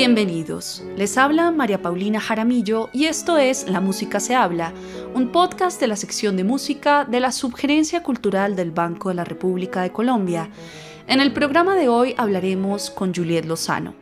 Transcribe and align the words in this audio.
Bienvenidos. 0.00 0.82
Les 0.96 1.18
habla 1.18 1.50
María 1.50 1.82
Paulina 1.82 2.20
Jaramillo 2.20 2.88
y 2.90 3.04
esto 3.04 3.36
es 3.36 3.68
La 3.68 3.82
Música 3.82 4.18
se 4.18 4.34
habla, 4.34 4.72
un 5.14 5.30
podcast 5.30 5.78
de 5.78 5.88
la 5.88 5.96
sección 5.96 6.38
de 6.38 6.44
música 6.44 7.04
de 7.04 7.20
la 7.20 7.30
Subgerencia 7.30 8.02
Cultural 8.02 8.56
del 8.56 8.70
Banco 8.70 9.10
de 9.10 9.16
la 9.16 9.24
República 9.24 9.82
de 9.82 9.92
Colombia. 9.92 10.48
En 11.06 11.20
el 11.20 11.34
programa 11.34 11.76
de 11.76 11.90
hoy 11.90 12.14
hablaremos 12.16 12.88
con 12.88 13.14
Juliet 13.14 13.44
Lozano. 13.44 13.92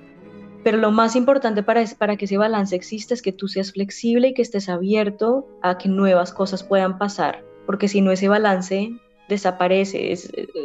Pero 0.63 0.79
lo 0.79 0.93
más 0.93 1.17
importante 1.17 1.65
para, 1.65 1.83
para 1.99 2.17
que 2.17 2.27
ese 2.27 2.39
balance 2.39 2.77
exista 2.77 3.13
es 3.13 3.21
que 3.21 3.33
tú 3.33 3.49
seas 3.49 3.73
flexible 3.73 4.29
y 4.29 4.35
que 4.35 4.43
estés 4.43 4.69
abierto 4.69 5.49
a 5.63 5.79
que 5.79 5.89
nuevas 5.89 6.33
cosas 6.33 6.63
puedan 6.63 6.99
pasar, 6.99 7.43
porque 7.67 7.89
si 7.89 8.03
no 8.03 8.13
ese 8.13 8.29
balance 8.29 8.93
desaparece, 9.29 10.15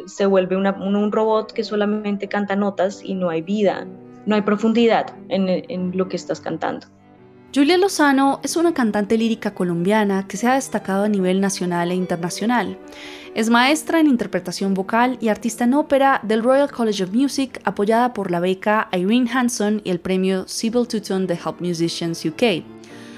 se 0.05 0.25
vuelve 0.27 0.57
un 0.57 1.11
robot 1.11 1.53
que 1.53 1.63
solamente 1.63 2.27
canta 2.27 2.55
notas 2.55 3.01
y 3.03 3.15
no 3.15 3.31
hay 3.31 3.41
vida 3.41 3.87
no 4.25 4.35
hay 4.35 4.41
profundidad 4.41 5.13
en, 5.29 5.97
lo 5.97 6.07
que 6.07 6.15
estás 6.15 6.39
cantando. 6.39 6.87
Julia 7.53 7.77
Lozano 7.77 8.39
es 8.41 8.55
una 8.55 8.73
cantante 8.73 9.15
lírica 9.17 9.53
colombiana 9.53 10.27
que 10.27 10.37
se 10.37 10.47
ha 10.47 10.55
destacado 10.55 11.03
a 11.03 11.09
nivel 11.09 11.39
nacional 11.39 11.91
e 11.91 11.95
internacional. 11.95 12.79
Es 13.35 13.49
maestra 13.49 13.99
en 13.99 14.07
interpretación 14.07 14.73
vocal 14.73 15.17
y 15.21 15.27
artista 15.27 15.63
en 15.63 15.75
ópera 15.75 16.19
del 16.23 16.43
Royal 16.43 16.71
College 16.71 17.03
of 17.03 17.13
Music, 17.13 17.61
apoyada 17.63 18.13
por 18.13 18.31
la 18.31 18.39
beca 18.39 18.89
Irene 18.91 19.29
Hanson 19.31 19.81
y 19.83 19.91
el 19.91 19.99
premio 19.99 20.47
Sybil 20.47 20.87
Tuton 20.87 21.27
de 21.27 21.35
Help 21.35 21.61
Musicians 21.61 22.25
UK. 22.25 22.63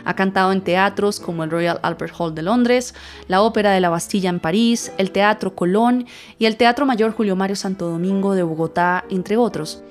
Ha 0.06 0.16
cantado 0.16 0.52
en 0.52 0.62
teatros 0.62 1.20
como 1.20 1.44
el 1.44 1.50
Royal 1.50 1.80
Albert 1.82 2.14
Hall 2.18 2.36
de 2.36 2.44
Londres, 2.44 2.94
la 3.28 3.42
Ópera 3.42 3.72
de 3.72 3.80
la 3.80 3.90
Bastilla 3.90 4.30
en 4.30 4.40
París, 4.40 4.92
el 4.98 5.12
Teatro 5.12 5.56
Colón 5.56 6.06
y 6.38 6.46
el 6.46 6.58
Teatro 6.58 6.86
Mayor 6.86 7.12
Julio 7.12 7.36
Mario 7.36 7.56
Santo 7.56 7.90
Domingo 7.90 8.36
de 8.36 8.44
Bogotá, 8.44 9.04
entre 9.10 9.36
otros. 9.36 9.84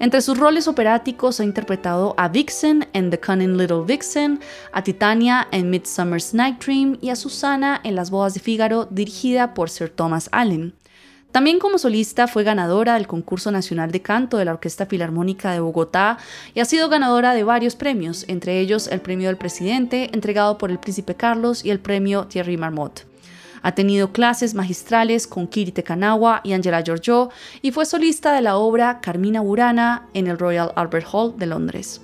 Entre 0.00 0.22
sus 0.22 0.38
roles 0.38 0.66
operáticos 0.66 1.40
ha 1.40 1.44
interpretado 1.44 2.14
a 2.16 2.28
Vixen 2.28 2.88
en 2.94 3.10
The 3.10 3.20
Cunning 3.20 3.58
Little 3.58 3.84
Vixen, 3.86 4.40
a 4.72 4.82
Titania 4.82 5.46
en 5.52 5.68
Midsummer's 5.68 6.32
Night 6.32 6.64
Dream 6.64 6.96
y 7.02 7.10
a 7.10 7.16
Susana 7.16 7.82
en 7.84 7.96
Las 7.96 8.10
Bodas 8.10 8.32
de 8.32 8.40
Fígaro, 8.40 8.86
dirigida 8.90 9.52
por 9.52 9.68
Sir 9.68 9.90
Thomas 9.90 10.30
Allen. 10.32 10.72
También 11.32 11.58
como 11.58 11.76
solista 11.76 12.28
fue 12.28 12.44
ganadora 12.44 12.94
del 12.94 13.06
concurso 13.06 13.50
nacional 13.50 13.92
de 13.92 14.00
canto 14.00 14.38
de 14.38 14.46
la 14.46 14.52
Orquesta 14.52 14.86
Filarmónica 14.86 15.52
de 15.52 15.60
Bogotá 15.60 16.16
y 16.54 16.60
ha 16.60 16.64
sido 16.64 16.88
ganadora 16.88 17.34
de 17.34 17.44
varios 17.44 17.76
premios, 17.76 18.24
entre 18.26 18.58
ellos 18.58 18.88
el 18.88 19.02
Premio 19.02 19.28
del 19.28 19.36
Presidente 19.36 20.08
entregado 20.14 20.56
por 20.56 20.70
el 20.70 20.78
Príncipe 20.78 21.14
Carlos 21.14 21.62
y 21.62 21.68
el 21.68 21.78
Premio 21.78 22.24
Thierry 22.24 22.56
Marmot. 22.56 23.09
Ha 23.62 23.72
tenido 23.72 24.12
clases 24.12 24.54
magistrales 24.54 25.26
con 25.26 25.46
Kiri 25.46 25.72
Tekanawa 25.72 26.40
y 26.44 26.52
Angela 26.52 26.82
Giorgio 26.82 27.30
y 27.62 27.70
fue 27.72 27.86
solista 27.86 28.32
de 28.32 28.42
la 28.42 28.56
obra 28.56 29.00
Carmina 29.00 29.40
Burana 29.40 30.08
en 30.14 30.26
el 30.26 30.38
Royal 30.38 30.72
Albert 30.76 31.06
Hall 31.12 31.36
de 31.36 31.46
Londres. 31.46 32.00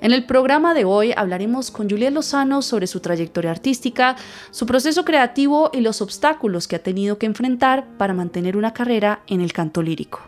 En 0.00 0.12
el 0.12 0.26
programa 0.26 0.74
de 0.74 0.84
hoy 0.84 1.12
hablaremos 1.16 1.70
con 1.70 1.88
Juliet 1.88 2.12
Lozano 2.12 2.60
sobre 2.60 2.88
su 2.88 2.98
trayectoria 2.98 3.52
artística, 3.52 4.16
su 4.50 4.66
proceso 4.66 5.04
creativo 5.04 5.70
y 5.72 5.80
los 5.80 6.02
obstáculos 6.02 6.66
que 6.66 6.74
ha 6.74 6.82
tenido 6.82 7.18
que 7.18 7.26
enfrentar 7.26 7.86
para 7.98 8.12
mantener 8.12 8.56
una 8.56 8.74
carrera 8.74 9.22
en 9.28 9.40
el 9.40 9.52
canto 9.52 9.80
lírico. 9.80 10.20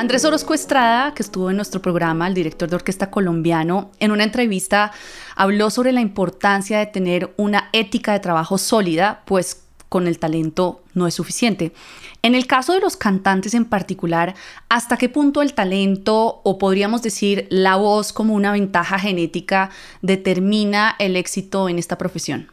Andrés 0.00 0.24
Orozco 0.24 0.54
Estrada, 0.54 1.12
que 1.12 1.22
estuvo 1.22 1.50
en 1.50 1.56
nuestro 1.56 1.82
programa, 1.82 2.26
el 2.26 2.32
director 2.32 2.70
de 2.70 2.76
orquesta 2.76 3.10
colombiano, 3.10 3.90
en 4.00 4.12
una 4.12 4.24
entrevista 4.24 4.92
habló 5.36 5.68
sobre 5.68 5.92
la 5.92 6.00
importancia 6.00 6.78
de 6.78 6.86
tener 6.86 7.34
una 7.36 7.68
ética 7.74 8.14
de 8.14 8.20
trabajo 8.20 8.56
sólida, 8.56 9.20
pues 9.26 9.62
con 9.90 10.06
el 10.06 10.18
talento 10.18 10.80
no 10.94 11.06
es 11.06 11.12
suficiente. 11.12 11.74
En 12.22 12.34
el 12.34 12.46
caso 12.46 12.72
de 12.72 12.80
los 12.80 12.96
cantantes 12.96 13.52
en 13.52 13.66
particular, 13.66 14.34
¿hasta 14.70 14.96
qué 14.96 15.10
punto 15.10 15.42
el 15.42 15.52
talento 15.52 16.40
o 16.44 16.56
podríamos 16.56 17.02
decir 17.02 17.46
la 17.50 17.76
voz 17.76 18.14
como 18.14 18.32
una 18.32 18.52
ventaja 18.52 18.98
genética 18.98 19.68
determina 20.00 20.96
el 20.98 21.14
éxito 21.14 21.68
en 21.68 21.78
esta 21.78 21.98
profesión? 21.98 22.50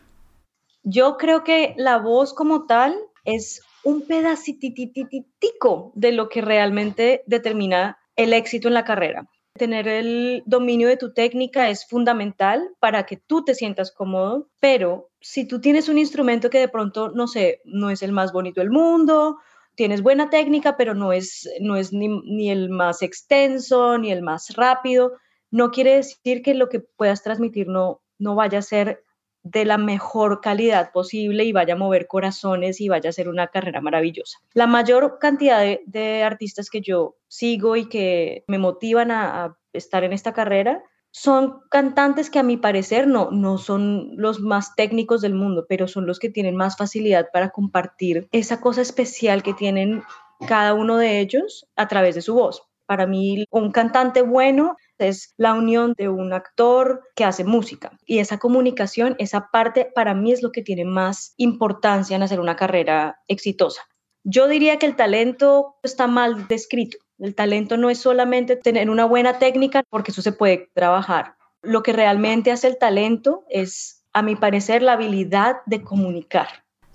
Yo 0.83 1.15
creo 1.15 1.45
que 1.45 1.75
la 1.77 1.97
voz 1.97 2.33
como 2.33 2.65
tal 2.65 2.93
es 3.23 3.61
un 3.83 4.05
pedacitititico 4.05 5.91
de 5.95 6.11
lo 6.11 6.29
que 6.29 6.41
realmente 6.41 7.23
determina 7.25 7.97
el 8.15 8.33
éxito 8.33 8.67
en 8.67 8.73
la 8.73 8.85
carrera. 8.85 9.29
Tener 9.53 9.87
el 9.87 10.43
dominio 10.45 10.87
de 10.87 10.97
tu 10.97 11.13
técnica 11.13 11.69
es 11.69 11.87
fundamental 11.87 12.69
para 12.79 13.05
que 13.05 13.17
tú 13.17 13.43
te 13.43 13.55
sientas 13.55 13.91
cómodo, 13.91 14.49
pero 14.59 15.09
si 15.19 15.47
tú 15.47 15.59
tienes 15.61 15.89
un 15.89 15.97
instrumento 15.97 16.49
que 16.49 16.59
de 16.59 16.67
pronto, 16.67 17.09
no 17.09 17.27
sé, 17.27 17.61
no 17.65 17.89
es 17.89 18.03
el 18.03 18.11
más 18.11 18.31
bonito 18.31 18.61
del 18.61 18.69
mundo, 18.69 19.37
tienes 19.75 20.01
buena 20.01 20.29
técnica, 20.29 20.77
pero 20.77 20.93
no 20.93 21.13
es, 21.13 21.49
no 21.59 21.75
es 21.75 21.93
ni, 21.93 22.07
ni 22.07 22.51
el 22.51 22.69
más 22.69 23.01
extenso, 23.01 23.97
ni 23.97 24.11
el 24.11 24.21
más 24.21 24.55
rápido, 24.55 25.13
no 25.49 25.71
quiere 25.71 25.95
decir 25.95 26.41
que 26.41 26.53
lo 26.53 26.69
que 26.69 26.79
puedas 26.79 27.23
transmitir 27.23 27.67
no, 27.67 28.01
no 28.19 28.35
vaya 28.35 28.59
a 28.59 28.63
ser 28.63 29.03
de 29.51 29.65
la 29.65 29.77
mejor 29.77 30.41
calidad 30.41 30.91
posible 30.91 31.43
y 31.43 31.51
vaya 31.51 31.73
a 31.73 31.77
mover 31.77 32.07
corazones 32.07 32.81
y 32.81 32.89
vaya 32.89 33.09
a 33.09 33.13
ser 33.13 33.29
una 33.29 33.47
carrera 33.47 33.81
maravillosa. 33.81 34.39
La 34.53 34.67
mayor 34.67 35.17
cantidad 35.19 35.61
de, 35.85 36.23
artistas 36.23 36.69
que 36.69 36.81
yo 36.81 37.15
sigo 37.27 37.75
y 37.75 37.87
que 37.87 38.43
me 38.47 38.57
motivan 38.57 39.11
a, 39.11 39.57
estar 39.73 40.03
en 40.03 40.11
esta 40.13 40.33
carrera 40.33 40.81
son 41.11 41.59
cantantes 41.69 42.31
que 42.31 42.39
a 42.39 42.43
mi 42.43 42.57
parecer 42.57 43.07
no, 43.07 43.29
no 43.31 43.59
son 43.59 44.11
los 44.15 44.39
más 44.39 44.75
técnicos 44.75 45.21
del 45.21 45.35
mundo, 45.35 45.65
pero 45.69 45.87
son 45.87 46.07
los 46.07 46.19
que 46.19 46.29
tienen 46.29 46.55
más 46.55 46.77
facilidad 46.77 47.27
para 47.31 47.49
compartir 47.51 48.27
esa 48.31 48.59
cosa 48.59 48.81
especial 48.81 49.43
que 49.43 49.53
tienen 49.53 50.03
cada 50.47 50.73
uno 50.73 50.97
de 50.97 51.19
ellos 51.19 51.67
a 51.75 51.87
través 51.87 52.15
de 52.15 52.21
su 52.21 52.33
voz. 52.33 52.66
Para 52.87 53.05
mí, 53.05 53.45
un 53.51 53.71
cantante 53.71 54.21
bueno 54.21 54.77
es 54.97 55.33
la 55.37 55.53
unión 55.53 55.93
de 55.97 56.07
un 56.07 56.31
actor 56.31 57.03
que 57.15 57.25
hace 57.25 57.43
música. 57.43 57.91
Y 58.05 58.19
esa 58.19 58.39
comunicación, 58.39 59.15
esa 59.19 59.49
parte, 59.51 59.91
para 59.93 60.13
mí 60.13 60.31
es 60.31 60.41
lo 60.41 60.53
que 60.53 60.63
tiene 60.63 60.85
más 60.85 61.33
importancia 61.35 62.15
en 62.15 62.23
hacer 62.23 62.39
una 62.39 62.55
carrera 62.55 63.19
exitosa. 63.27 63.81
Yo 64.23 64.47
diría 64.47 64.79
que 64.79 64.85
el 64.85 64.95
talento 64.95 65.75
está 65.83 66.07
mal 66.07 66.47
descrito. 66.47 66.97
El 67.19 67.35
talento 67.35 67.75
no 67.75 67.89
es 67.89 67.97
solamente 67.97 68.55
tener 68.55 68.89
una 68.89 69.05
buena 69.05 69.37
técnica, 69.37 69.83
porque 69.89 70.11
eso 70.11 70.21
se 70.21 70.31
puede 70.31 70.69
trabajar. 70.73 71.35
Lo 71.61 71.83
que 71.83 71.91
realmente 71.91 72.51
hace 72.51 72.67
el 72.67 72.77
talento 72.77 73.43
es, 73.49 74.05
a 74.13 74.21
mi 74.21 74.37
parecer, 74.37 74.81
la 74.81 74.93
habilidad 74.93 75.57
de 75.65 75.83
comunicar. 75.83 76.47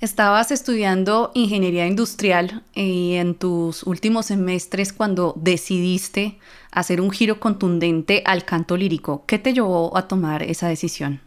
Estabas 0.02 0.50
estudiando 0.50 1.30
ingeniería 1.32 1.86
industrial 1.86 2.64
y 2.74 3.14
en 3.14 3.36
tus 3.36 3.84
últimos 3.84 4.26
semestres 4.26 4.92
cuando 4.92 5.32
decidiste 5.36 6.40
hacer 6.72 7.00
un 7.00 7.12
giro 7.12 7.38
contundente 7.38 8.24
al 8.26 8.44
canto 8.44 8.76
lírico, 8.76 9.22
¿qué 9.28 9.38
te 9.38 9.52
llevó 9.52 9.96
a 9.96 10.08
tomar 10.08 10.42
esa 10.42 10.66
decisión? 10.66 11.20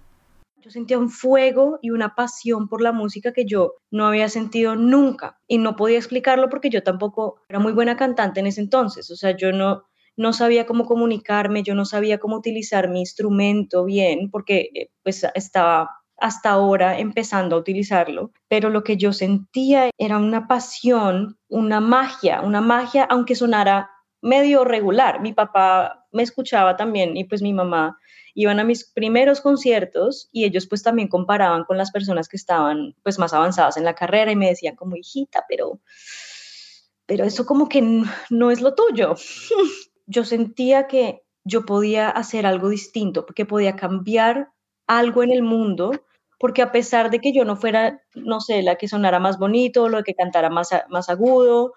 Yo 0.58 0.72
sentía 0.72 1.00
un 1.00 1.10
fuego 1.10 1.80
y 1.82 1.92
una 1.92 2.16
pasión 2.16 2.68
por 2.68 2.82
la 2.82 2.92
música 2.92 3.32
que 3.32 3.46
yo 3.46 3.76
no 3.92 4.08
había 4.08 4.28
sentido 4.28 4.76
nunca 4.76 5.40
y 5.48 5.58
no 5.58 5.78
podía 5.78 5.98
explicarlo 5.98 6.50
porque 6.50 6.70
yo 6.70 6.84
tampoco 6.84 7.46
era 7.48 7.60
muy 7.60 7.72
buena 7.72 7.96
cantante 7.96 8.42
en 8.42 8.48
ese 8.48 8.60
entonces, 8.60 9.10
o 9.10 9.16
sea, 9.16 9.38
yo 9.38 9.54
no, 9.54 9.84
no 10.18 10.34
sabía 10.34 10.66
cómo 10.66 10.84
comunicarme, 10.84 11.64
yo 11.64 11.76
no 11.76 11.86
sabía 11.86 12.18
cómo 12.18 12.36
utilizar 12.36 12.90
mi 12.90 13.00
instrumento 13.00 13.86
bien 13.86 14.30
porque 14.30 14.70
eh, 14.74 14.90
pues 15.02 15.26
estaba 15.34 15.92
hasta 16.18 16.50
ahora 16.50 17.00
empezando 17.00 17.56
a 17.56 17.60
utilizarlo, 17.60 18.32
pero 18.48 18.70
lo 18.70 18.84
que 18.84 18.98
yo 18.98 19.14
sentía 19.14 19.90
era 19.98 20.18
una 20.18 20.48
pasión, 20.48 21.38
una 21.50 21.80
magia, 21.80 22.42
una 22.42 22.62
magia, 22.62 23.04
aunque 23.04 23.36
sonara 23.36 23.92
medio 24.22 24.64
regular. 24.64 25.22
Mi 25.22 25.34
papá 25.34 26.06
me 26.12 26.24
escuchaba 26.24 26.78
también 26.78 27.18
y 27.18 27.26
pues 27.26 27.42
mi 27.42 27.54
mamá 27.54 27.98
iban 28.34 28.60
a 28.60 28.64
mis 28.64 28.84
primeros 28.86 29.42
conciertos 29.42 30.30
y 30.32 30.46
ellos 30.46 30.68
pues 30.68 30.84
también 30.84 31.08
comparaban 31.08 31.64
con 31.64 31.78
las 31.78 31.92
personas 31.92 32.28
que 32.28 32.38
estaban 32.38 32.96
pues 33.04 33.20
más 33.20 33.34
avanzadas 33.34 33.78
en 33.78 33.86
la 33.86 33.96
carrera 33.96 34.32
y 34.32 34.36
me 34.36 34.50
decían 34.50 34.76
como 34.76 34.96
hijita, 34.96 35.46
pero 35.48 35.80
pero 37.06 37.24
eso 37.24 37.46
como 37.46 37.70
que 37.70 38.04
no 38.30 38.52
es 38.52 38.62
lo 38.62 38.74
tuyo. 38.74 39.16
yo 40.08 40.24
sentía 40.24 40.88
que 40.88 41.24
yo 41.44 41.66
podía 41.66 42.10
hacer 42.10 42.46
algo 42.46 42.70
distinto, 42.70 43.26
porque 43.26 43.46
podía 43.46 43.76
cambiar 43.76 44.50
algo 44.88 45.24
en 45.24 45.32
el 45.32 45.44
mundo, 45.44 45.92
porque 46.40 46.62
a 46.62 46.72
pesar 46.72 47.10
de 47.10 47.20
que 47.20 47.34
yo 47.34 47.46
no 47.46 47.56
fuera, 47.56 48.02
no 48.14 48.40
sé, 48.40 48.62
la 48.62 48.76
que 48.76 48.88
sonara 48.88 49.20
más 49.20 49.40
bonito, 49.40 49.90
lo 49.90 50.04
que 50.04 50.16
cantara 50.16 50.50
más, 50.50 50.70
más 50.90 51.10
agudo, 51.10 51.74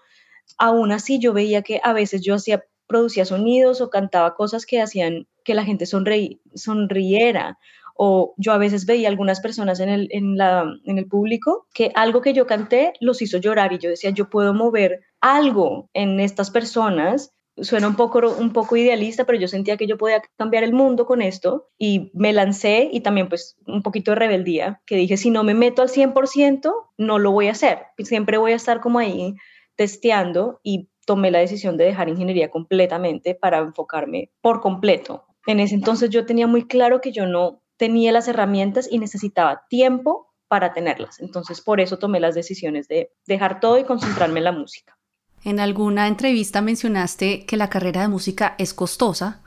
aún 0.56 0.92
así 0.92 1.18
yo 1.18 1.32
veía 1.32 1.62
que 1.62 1.80
a 1.82 1.92
veces 1.92 2.22
yo 2.22 2.34
hacía, 2.34 2.64
producía 2.86 3.24
sonidos 3.24 3.80
o 3.80 3.90
cantaba 3.90 4.34
cosas 4.34 4.66
que 4.66 4.80
hacían 4.80 5.26
que 5.44 5.54
la 5.54 5.64
gente 5.64 5.86
sonriera. 5.86 7.58
O 8.00 8.34
yo 8.36 8.52
a 8.52 8.58
veces 8.58 8.86
veía 8.86 9.08
algunas 9.08 9.40
personas 9.40 9.80
en 9.80 9.88
el, 9.88 10.08
en, 10.12 10.36
la, 10.36 10.64
en 10.84 10.98
el 10.98 11.08
público 11.08 11.66
que 11.74 11.90
algo 11.96 12.20
que 12.20 12.32
yo 12.32 12.46
canté 12.46 12.92
los 13.00 13.22
hizo 13.22 13.38
llorar 13.38 13.72
y 13.72 13.78
yo 13.78 13.90
decía, 13.90 14.10
yo 14.10 14.30
puedo 14.30 14.54
mover 14.54 15.00
algo 15.20 15.90
en 15.94 16.20
estas 16.20 16.52
personas 16.52 17.32
suena 17.62 17.88
un 17.88 17.96
poco, 17.96 18.20
un 18.38 18.52
poco 18.52 18.76
idealista, 18.76 19.24
pero 19.24 19.38
yo 19.38 19.48
sentía 19.48 19.76
que 19.76 19.86
yo 19.86 19.98
podía 19.98 20.22
cambiar 20.36 20.64
el 20.64 20.72
mundo 20.72 21.06
con 21.06 21.22
esto 21.22 21.68
y 21.78 22.10
me 22.14 22.32
lancé 22.32 22.88
y 22.92 23.00
también 23.00 23.28
pues 23.28 23.56
un 23.66 23.82
poquito 23.82 24.12
de 24.12 24.16
rebeldía, 24.16 24.82
que 24.86 24.96
dije, 24.96 25.16
si 25.16 25.30
no 25.30 25.44
me 25.44 25.54
meto 25.54 25.82
al 25.82 25.88
100%, 25.88 26.72
no 26.96 27.18
lo 27.18 27.32
voy 27.32 27.48
a 27.48 27.52
hacer, 27.52 27.86
siempre 27.98 28.38
voy 28.38 28.52
a 28.52 28.56
estar 28.56 28.80
como 28.80 28.98
ahí 28.98 29.34
testeando 29.76 30.60
y 30.62 30.88
tomé 31.06 31.30
la 31.30 31.38
decisión 31.38 31.76
de 31.76 31.84
dejar 31.84 32.08
ingeniería 32.08 32.50
completamente 32.50 33.34
para 33.34 33.58
enfocarme 33.58 34.30
por 34.40 34.60
completo. 34.60 35.24
En 35.46 35.60
ese 35.60 35.74
entonces 35.74 36.10
yo 36.10 36.26
tenía 36.26 36.46
muy 36.46 36.66
claro 36.66 37.00
que 37.00 37.12
yo 37.12 37.26
no 37.26 37.62
tenía 37.78 38.12
las 38.12 38.28
herramientas 38.28 38.88
y 38.90 38.98
necesitaba 38.98 39.62
tiempo 39.70 40.34
para 40.48 40.72
tenerlas. 40.72 41.20
Entonces 41.20 41.60
por 41.60 41.80
eso 41.80 41.98
tomé 41.98 42.20
las 42.20 42.34
decisiones 42.34 42.88
de 42.88 43.12
dejar 43.26 43.60
todo 43.60 43.78
y 43.78 43.84
concentrarme 43.84 44.40
en 44.40 44.44
la 44.44 44.52
música. 44.52 44.97
En 45.44 45.60
alguna 45.60 46.08
entrevista 46.08 46.60
mencionaste 46.60 47.44
que 47.44 47.56
la 47.56 47.70
carrera 47.70 48.02
de 48.02 48.08
música 48.08 48.54
es 48.58 48.74
costosa 48.74 49.40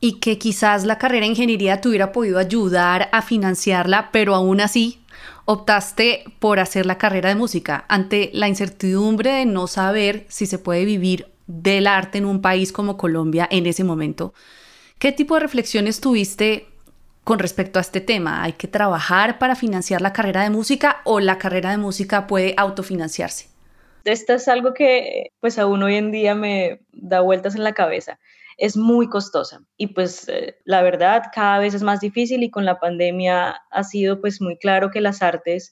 y 0.00 0.20
que 0.20 0.38
quizás 0.38 0.84
la 0.84 0.98
carrera 0.98 1.24
de 1.24 1.32
ingeniería 1.32 1.80
te 1.80 1.88
hubiera 1.88 2.12
podido 2.12 2.38
ayudar 2.38 3.08
a 3.12 3.22
financiarla, 3.22 4.10
pero 4.12 4.34
aún 4.34 4.60
así 4.60 5.00
optaste 5.44 6.24
por 6.38 6.60
hacer 6.60 6.86
la 6.86 6.98
carrera 6.98 7.30
de 7.30 7.34
música 7.34 7.84
ante 7.88 8.30
la 8.32 8.48
incertidumbre 8.48 9.30
de 9.32 9.46
no 9.46 9.66
saber 9.66 10.26
si 10.28 10.46
se 10.46 10.58
puede 10.58 10.84
vivir 10.84 11.26
del 11.46 11.86
arte 11.86 12.18
en 12.18 12.26
un 12.26 12.40
país 12.40 12.72
como 12.72 12.96
Colombia 12.96 13.48
en 13.50 13.66
ese 13.66 13.82
momento. 13.82 14.34
¿Qué 14.98 15.12
tipo 15.12 15.34
de 15.34 15.40
reflexiones 15.40 16.00
tuviste 16.00 16.68
con 17.24 17.38
respecto 17.38 17.78
a 17.78 17.82
este 17.82 18.00
tema? 18.00 18.42
¿Hay 18.42 18.52
que 18.52 18.68
trabajar 18.68 19.38
para 19.38 19.56
financiar 19.56 20.00
la 20.00 20.12
carrera 20.12 20.42
de 20.42 20.50
música 20.50 20.98
o 21.04 21.20
la 21.20 21.38
carrera 21.38 21.70
de 21.70 21.78
música 21.78 22.26
puede 22.26 22.54
autofinanciarse? 22.56 23.57
Esto 24.04 24.34
es 24.34 24.48
algo 24.48 24.74
que 24.74 25.32
pues 25.40 25.58
aún 25.58 25.82
hoy 25.82 25.96
en 25.96 26.10
día 26.10 26.34
me 26.34 26.80
da 26.92 27.20
vueltas 27.20 27.54
en 27.54 27.64
la 27.64 27.74
cabeza 27.74 28.18
es 28.58 28.76
muy 28.76 29.08
costosa 29.08 29.62
y 29.76 29.88
pues 29.88 30.28
eh, 30.28 30.58
la 30.64 30.82
verdad 30.82 31.22
cada 31.32 31.60
vez 31.60 31.74
es 31.74 31.82
más 31.84 32.00
difícil 32.00 32.42
y 32.42 32.50
con 32.50 32.64
la 32.64 32.80
pandemia 32.80 33.62
ha 33.70 33.84
sido 33.84 34.20
pues 34.20 34.40
muy 34.40 34.58
claro 34.58 34.90
que 34.90 35.00
las 35.00 35.22
artes, 35.22 35.70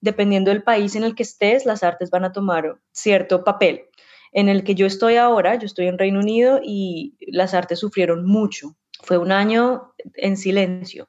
dependiendo 0.00 0.52
del 0.52 0.62
país 0.62 0.94
en 0.94 1.02
el 1.02 1.16
que 1.16 1.24
estés, 1.24 1.66
las 1.66 1.82
artes 1.82 2.10
van 2.10 2.24
a 2.24 2.32
tomar 2.32 2.78
cierto 2.92 3.42
papel. 3.42 3.86
En 4.30 4.48
el 4.48 4.62
que 4.62 4.76
yo 4.76 4.86
estoy 4.86 5.16
ahora, 5.16 5.56
yo 5.56 5.66
estoy 5.66 5.88
en 5.88 5.98
Reino 5.98 6.20
Unido 6.20 6.60
y 6.62 7.16
las 7.26 7.54
artes 7.54 7.80
sufrieron 7.80 8.24
mucho. 8.24 8.76
Fue 9.02 9.18
un 9.18 9.32
año 9.32 9.94
en 10.14 10.36
silencio 10.36 11.08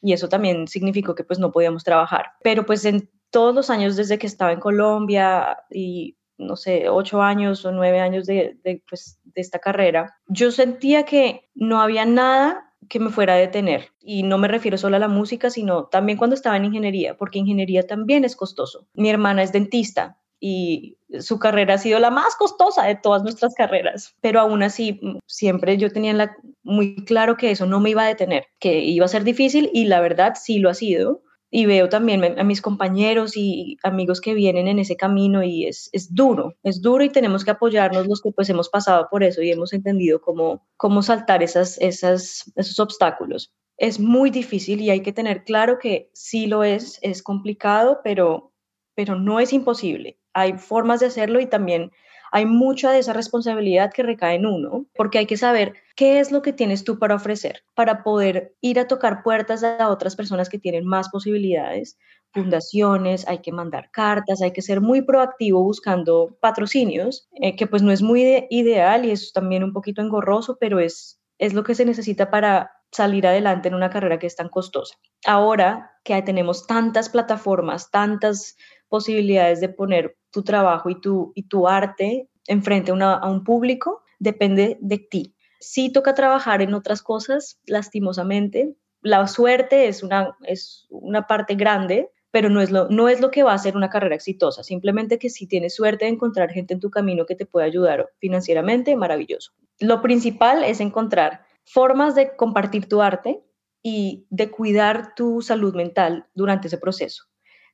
y 0.00 0.14
eso 0.14 0.28
también 0.28 0.66
significó 0.66 1.14
que 1.14 1.24
pues 1.24 1.38
no 1.38 1.52
podíamos 1.52 1.84
trabajar. 1.84 2.32
Pero 2.42 2.64
pues 2.64 2.86
en 2.86 3.10
todos 3.34 3.52
los 3.52 3.68
años 3.68 3.96
desde 3.96 4.16
que 4.16 4.28
estaba 4.28 4.52
en 4.52 4.60
Colombia 4.60 5.58
y 5.68 6.16
no 6.38 6.54
sé, 6.54 6.88
ocho 6.88 7.20
años 7.20 7.64
o 7.64 7.72
nueve 7.72 7.98
años 7.98 8.26
de, 8.26 8.56
pues, 8.88 9.18
de 9.24 9.40
esta 9.40 9.58
carrera, 9.58 10.16
yo 10.28 10.52
sentía 10.52 11.04
que 11.04 11.50
no 11.52 11.80
había 11.80 12.04
nada 12.04 12.72
que 12.88 13.00
me 13.00 13.10
fuera 13.10 13.34
a 13.34 13.38
detener. 13.38 13.88
Y 14.00 14.22
no 14.22 14.38
me 14.38 14.46
refiero 14.46 14.78
solo 14.78 14.96
a 14.96 15.00
la 15.00 15.08
música, 15.08 15.50
sino 15.50 15.86
también 15.86 16.16
cuando 16.16 16.34
estaba 16.34 16.56
en 16.56 16.66
ingeniería, 16.66 17.16
porque 17.16 17.40
ingeniería 17.40 17.84
también 17.84 18.24
es 18.24 18.36
costoso. 18.36 18.86
Mi 18.94 19.10
hermana 19.10 19.42
es 19.42 19.50
dentista 19.50 20.16
y 20.38 20.98
su 21.18 21.40
carrera 21.40 21.74
ha 21.74 21.78
sido 21.78 21.98
la 21.98 22.10
más 22.10 22.36
costosa 22.36 22.84
de 22.84 22.94
todas 22.94 23.24
nuestras 23.24 23.54
carreras, 23.54 24.14
pero 24.20 24.38
aún 24.38 24.62
así 24.62 25.00
siempre 25.26 25.76
yo 25.76 25.90
tenía 25.90 26.36
muy 26.62 27.04
claro 27.04 27.36
que 27.36 27.50
eso 27.50 27.66
no 27.66 27.80
me 27.80 27.90
iba 27.90 28.04
a 28.04 28.08
detener, 28.08 28.46
que 28.60 28.80
iba 28.80 29.06
a 29.06 29.08
ser 29.08 29.24
difícil 29.24 29.70
y 29.72 29.86
la 29.86 30.00
verdad 30.00 30.34
sí 30.40 30.60
lo 30.60 30.70
ha 30.70 30.74
sido 30.74 31.22
y 31.56 31.66
veo 31.66 31.88
también 31.88 32.36
a 32.36 32.42
mis 32.42 32.60
compañeros 32.60 33.36
y 33.36 33.78
amigos 33.84 34.20
que 34.20 34.34
vienen 34.34 34.66
en 34.66 34.80
ese 34.80 34.96
camino 34.96 35.44
y 35.44 35.66
es, 35.66 35.88
es, 35.92 36.12
duro, 36.12 36.56
es 36.64 36.82
duro 36.82 37.04
y 37.04 37.10
tenemos 37.10 37.44
que 37.44 37.52
apoyarnos 37.52 38.08
los 38.08 38.20
que 38.20 38.32
pues 38.32 38.50
hemos 38.50 38.68
pasado 38.68 39.06
por 39.08 39.22
eso 39.22 39.40
y 39.40 39.52
hemos 39.52 39.72
entendido 39.72 40.20
cómo, 40.20 40.66
cómo 40.76 41.00
saltar 41.00 41.44
esas, 41.44 41.80
esas, 41.80 42.52
esos 42.56 42.80
obstáculos. 42.80 43.52
Es 43.76 44.00
muy 44.00 44.30
difícil 44.30 44.80
y 44.80 44.90
hay 44.90 45.02
que 45.02 45.12
tener 45.12 45.44
claro 45.44 45.78
que 45.78 46.10
sí 46.12 46.48
lo 46.48 46.64
es, 46.64 46.98
es 47.02 47.22
complicado, 47.22 48.00
pero, 48.02 48.52
pero 48.96 49.14
no 49.14 49.38
es 49.38 49.52
imposible. 49.52 50.18
Hay 50.32 50.58
formas 50.58 50.98
de 50.98 51.06
hacerlo 51.06 51.38
y 51.38 51.46
también 51.46 51.92
hay 52.34 52.46
mucha 52.46 52.90
de 52.90 52.98
esa 52.98 53.12
responsabilidad 53.12 53.92
que 53.92 54.02
recae 54.02 54.34
en 54.34 54.44
uno, 54.44 54.86
porque 54.96 55.18
hay 55.18 55.26
que 55.26 55.36
saber 55.36 55.74
qué 55.94 56.18
es 56.18 56.32
lo 56.32 56.42
que 56.42 56.52
tienes 56.52 56.82
tú 56.82 56.98
para 56.98 57.14
ofrecer, 57.14 57.62
para 57.74 58.02
poder 58.02 58.56
ir 58.60 58.80
a 58.80 58.88
tocar 58.88 59.22
puertas 59.22 59.62
a 59.62 59.88
otras 59.88 60.16
personas 60.16 60.48
que 60.48 60.58
tienen 60.58 60.84
más 60.84 61.10
posibilidades, 61.10 61.96
fundaciones, 62.32 63.28
hay 63.28 63.38
que 63.38 63.52
mandar 63.52 63.88
cartas, 63.92 64.42
hay 64.42 64.50
que 64.50 64.62
ser 64.62 64.80
muy 64.80 65.02
proactivo 65.02 65.62
buscando 65.62 66.36
patrocinios, 66.40 67.28
eh, 67.40 67.54
que 67.54 67.68
pues 67.68 67.82
no 67.82 67.92
es 67.92 68.02
muy 68.02 68.48
ideal 68.50 69.04
y 69.04 69.12
es 69.12 69.32
también 69.32 69.62
un 69.62 69.72
poquito 69.72 70.02
engorroso, 70.02 70.56
pero 70.58 70.80
es, 70.80 71.20
es 71.38 71.54
lo 71.54 71.62
que 71.62 71.76
se 71.76 71.84
necesita 71.84 72.32
para 72.32 72.72
salir 72.90 73.28
adelante 73.28 73.68
en 73.68 73.74
una 73.74 73.90
carrera 73.90 74.18
que 74.18 74.26
es 74.26 74.34
tan 74.34 74.48
costosa. 74.48 74.96
Ahora 75.24 75.92
que 76.02 76.20
tenemos 76.22 76.66
tantas 76.66 77.08
plataformas, 77.08 77.92
tantas 77.92 78.56
posibilidades 78.94 79.60
de 79.60 79.68
poner 79.68 80.16
tu 80.30 80.44
trabajo 80.44 80.88
y 80.88 81.00
tu, 81.00 81.32
y 81.34 81.48
tu 81.48 81.66
arte 81.66 82.28
enfrente 82.46 82.92
a, 82.92 83.28
un 83.28 83.42
público, 83.42 84.04
depende 84.20 84.78
de 84.80 84.98
ti. 84.98 85.34
Sí 85.58 85.90
toca 85.90 86.14
trabajar 86.14 86.62
en 86.62 86.74
otras 86.74 87.02
cosas, 87.02 87.58
lastimosamente. 87.66 88.76
La 89.00 89.26
suerte 89.26 89.88
es 89.88 90.04
una, 90.04 90.36
es 90.44 90.86
una 90.90 91.26
parte 91.26 91.56
grande, 91.56 92.08
pero 92.30 92.50
no 92.50 92.60
es, 92.60 92.70
lo, 92.70 92.88
no 92.88 93.08
es 93.08 93.20
lo 93.20 93.32
que 93.32 93.42
va 93.42 93.52
a 93.52 93.58
ser 93.58 93.76
una 93.76 93.90
carrera 93.90 94.14
exitosa. 94.14 94.62
Simplemente 94.62 95.18
que 95.18 95.28
si 95.28 95.48
tienes 95.48 95.74
suerte 95.74 96.04
de 96.04 96.12
encontrar 96.12 96.52
gente 96.52 96.72
en 96.72 96.78
tu 96.78 96.88
camino 96.88 97.26
que 97.26 97.34
te 97.34 97.46
pueda 97.46 97.66
ayudar 97.66 98.10
financieramente, 98.20 98.94
maravilloso. 98.94 99.50
Lo 99.80 100.02
principal 100.02 100.62
es 100.62 100.78
encontrar 100.78 101.46
formas 101.64 102.14
de 102.14 102.36
compartir 102.36 102.88
tu 102.88 103.02
arte 103.02 103.42
y 103.82 104.28
de 104.30 104.52
cuidar 104.52 105.16
tu 105.16 105.42
salud 105.42 105.74
mental 105.74 106.28
durante 106.32 106.68
ese 106.68 106.78
proceso. 106.78 107.24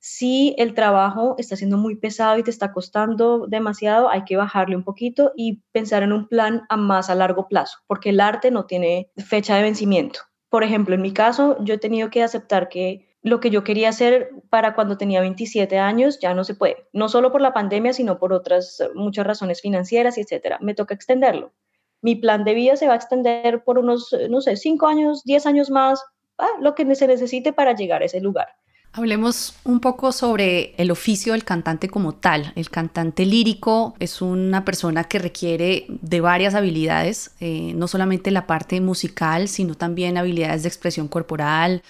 Si 0.03 0.55
el 0.57 0.75
trabajo 0.75 1.35
está 1.37 1.57
siendo 1.57 1.77
muy 1.77 1.95
pesado 1.95 2.39
y 2.39 2.43
te 2.43 2.51
está 2.51 2.73
costando 2.73 3.47
demasiado, 3.47 4.09
hay 4.09 4.25
que 4.25 4.39
bajarle 4.39 4.75
un 4.75 4.83
poquito 4.83 5.33
y 5.37 5.63
pensar 5.73 6.03
en 6.03 6.13
un 6.13 6.27
plan 6.27 6.63
a 6.71 6.79
más 6.79 7.11
a 7.11 7.15
largo 7.15 7.49
plazo, 7.49 7.79
porque 7.87 8.09
el 8.09 8.21
arte 8.21 8.51
no 8.51 8.65
tiene 8.65 9.11
fecha 9.19 9.57
de 9.57 9.63
vencimiento. 9.63 10.21
Por 10.49 10.65
ejemplo, 10.65 10.95
en 10.95 11.03
mi 11.03 11.13
caso, 11.13 11.57
yo 11.63 11.75
he 11.75 11.79
tenido 11.79 12.09
que 12.09 12.23
aceptar 12.23 12.71
que 12.71 13.15
lo 13.23 13.41
que 13.41 13.51
yo 13.51 13.63
quería 13.63 13.91
hacer 13.91 14.31
para 14.49 14.75
cuando 14.75 14.97
tenía 14.97 15.21
27 15.21 15.79
años 15.79 16.19
ya 16.19 16.33
no 16.33 16.45
se 16.45 16.55
puede, 16.55 16.89
no 16.95 17.11
solo 17.11 17.31
por 17.31 17.43
la 17.43 17.53
pandemia, 17.53 17.93
sino 17.93 18.19
por 18.19 18.33
otras 18.33 18.83
muchas 18.95 19.27
razones 19.27 19.61
financieras 19.61 20.17
etcétera. 20.17 20.59
Me 20.63 20.75
toca 20.75 20.95
extenderlo. 20.95 21.53
Mi 22.01 22.17
plan 22.17 22.45
de 22.45 22.55
vida 22.55 22.77
se 22.77 22.87
va 22.87 22.95
a 22.95 22.97
extender 22.97 23.63
por 23.65 23.79
unos, 23.79 24.17
no 24.31 24.41
sé, 24.41 24.57
5 24.57 24.87
años, 24.87 25.23
10 25.25 25.45
años 25.45 25.71
más, 25.71 26.03
ah, 26.39 26.49
lo 26.61 26.75
que 26.75 26.95
se 26.95 27.07
necesite 27.07 27.53
para 27.53 27.75
llegar 27.75 28.01
a 28.01 28.07
ese 28.07 28.23
lugar. 28.23 28.49
Hablemos 28.93 29.55
un 29.63 29.79
poco 29.79 30.11
sobre 30.11 30.75
el 30.77 30.91
oficio 30.91 31.33
del 31.33 31.45
cantante 31.45 31.89
como 31.89 32.13
tal. 32.13 32.53
El 32.57 32.71
cantante 32.71 33.25
lírico 33.25 33.95
es 34.01 34.21
una 34.21 34.65
persona 34.65 35.05
que 35.05 35.21
requiere 35.21 35.87
de 35.89 36.21
varias 36.21 36.57
habilidades, 36.57 37.31
eh, 37.39 37.73
no 37.77 37.87
solamente 37.87 38.33
la 38.33 38.49
parte 38.49 38.81
musical, 38.81 39.47
sino 39.47 39.77
también 39.77 40.19
habilidades 40.19 40.63
de 40.63 40.69
expresión 40.69 41.07
corporal, 41.07 41.83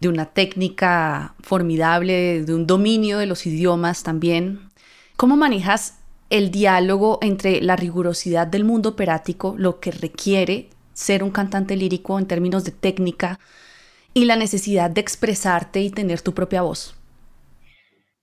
de 0.00 0.08
una 0.08 0.24
técnica 0.26 1.34
formidable, 1.40 2.42
de 2.44 2.54
un 2.54 2.66
dominio 2.66 3.18
de 3.18 3.26
los 3.26 3.44
idiomas 3.44 4.02
también. 4.02 4.70
¿Cómo 5.16 5.36
manejas 5.36 5.98
el 6.30 6.50
diálogo 6.50 7.18
entre 7.20 7.60
la 7.60 7.76
rigurosidad 7.76 8.46
del 8.46 8.64
mundo 8.64 8.90
operático, 8.90 9.54
lo 9.58 9.80
que 9.80 9.90
requiere 9.90 10.68
ser 10.92 11.22
un 11.22 11.30
cantante 11.30 11.76
lírico 11.76 12.18
en 12.18 12.26
términos 12.26 12.64
de 12.64 12.72
técnica, 12.72 13.38
y 14.14 14.24
la 14.24 14.36
necesidad 14.36 14.90
de 14.90 15.00
expresarte 15.00 15.80
y 15.80 15.90
tener 15.90 16.20
tu 16.20 16.34
propia 16.34 16.62
voz? 16.62 16.94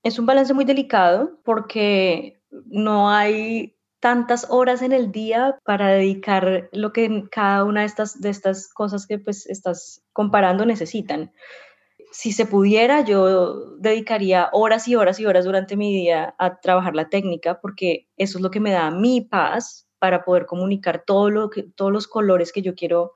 Es 0.03 0.19
un 0.19 0.25
balance 0.25 0.53
muy 0.53 0.65
delicado 0.65 1.39
porque 1.43 2.39
no 2.67 3.09
hay 3.09 3.75
tantas 3.99 4.45
horas 4.51 4.83
en 4.83 4.91
el 4.91 5.11
día 5.11 5.57
para 5.65 5.87
dedicar 5.87 6.69
lo 6.71 6.93
que 6.93 7.23
cada 7.31 7.63
una 7.63 7.81
de 7.81 7.87
estas, 7.87 8.21
de 8.21 8.29
estas 8.29 8.71
cosas 8.71 9.07
que 9.07 9.17
pues 9.17 9.47
estás 9.47 10.03
comparando 10.13 10.63
necesitan. 10.63 11.31
Si 12.11 12.31
se 12.31 12.45
pudiera, 12.45 13.01
yo 13.01 13.75
dedicaría 13.77 14.49
horas 14.53 14.87
y 14.87 14.95
horas 14.95 15.19
y 15.19 15.25
horas 15.25 15.45
durante 15.45 15.75
mi 15.75 15.91
día 15.91 16.35
a 16.37 16.59
trabajar 16.59 16.95
la 16.95 17.09
técnica 17.09 17.59
porque 17.59 18.07
eso 18.15 18.37
es 18.37 18.43
lo 18.43 18.51
que 18.51 18.59
me 18.59 18.71
da 18.71 18.91
mi 18.91 19.21
paz 19.21 19.87
para 19.97 20.23
poder 20.23 20.45
comunicar 20.45 21.03
todo 21.03 21.31
lo 21.31 21.49
que, 21.49 21.63
todos 21.63 21.91
los 21.91 22.07
colores 22.07 22.51
que 22.51 22.61
yo 22.61 22.75
quiero 22.75 23.13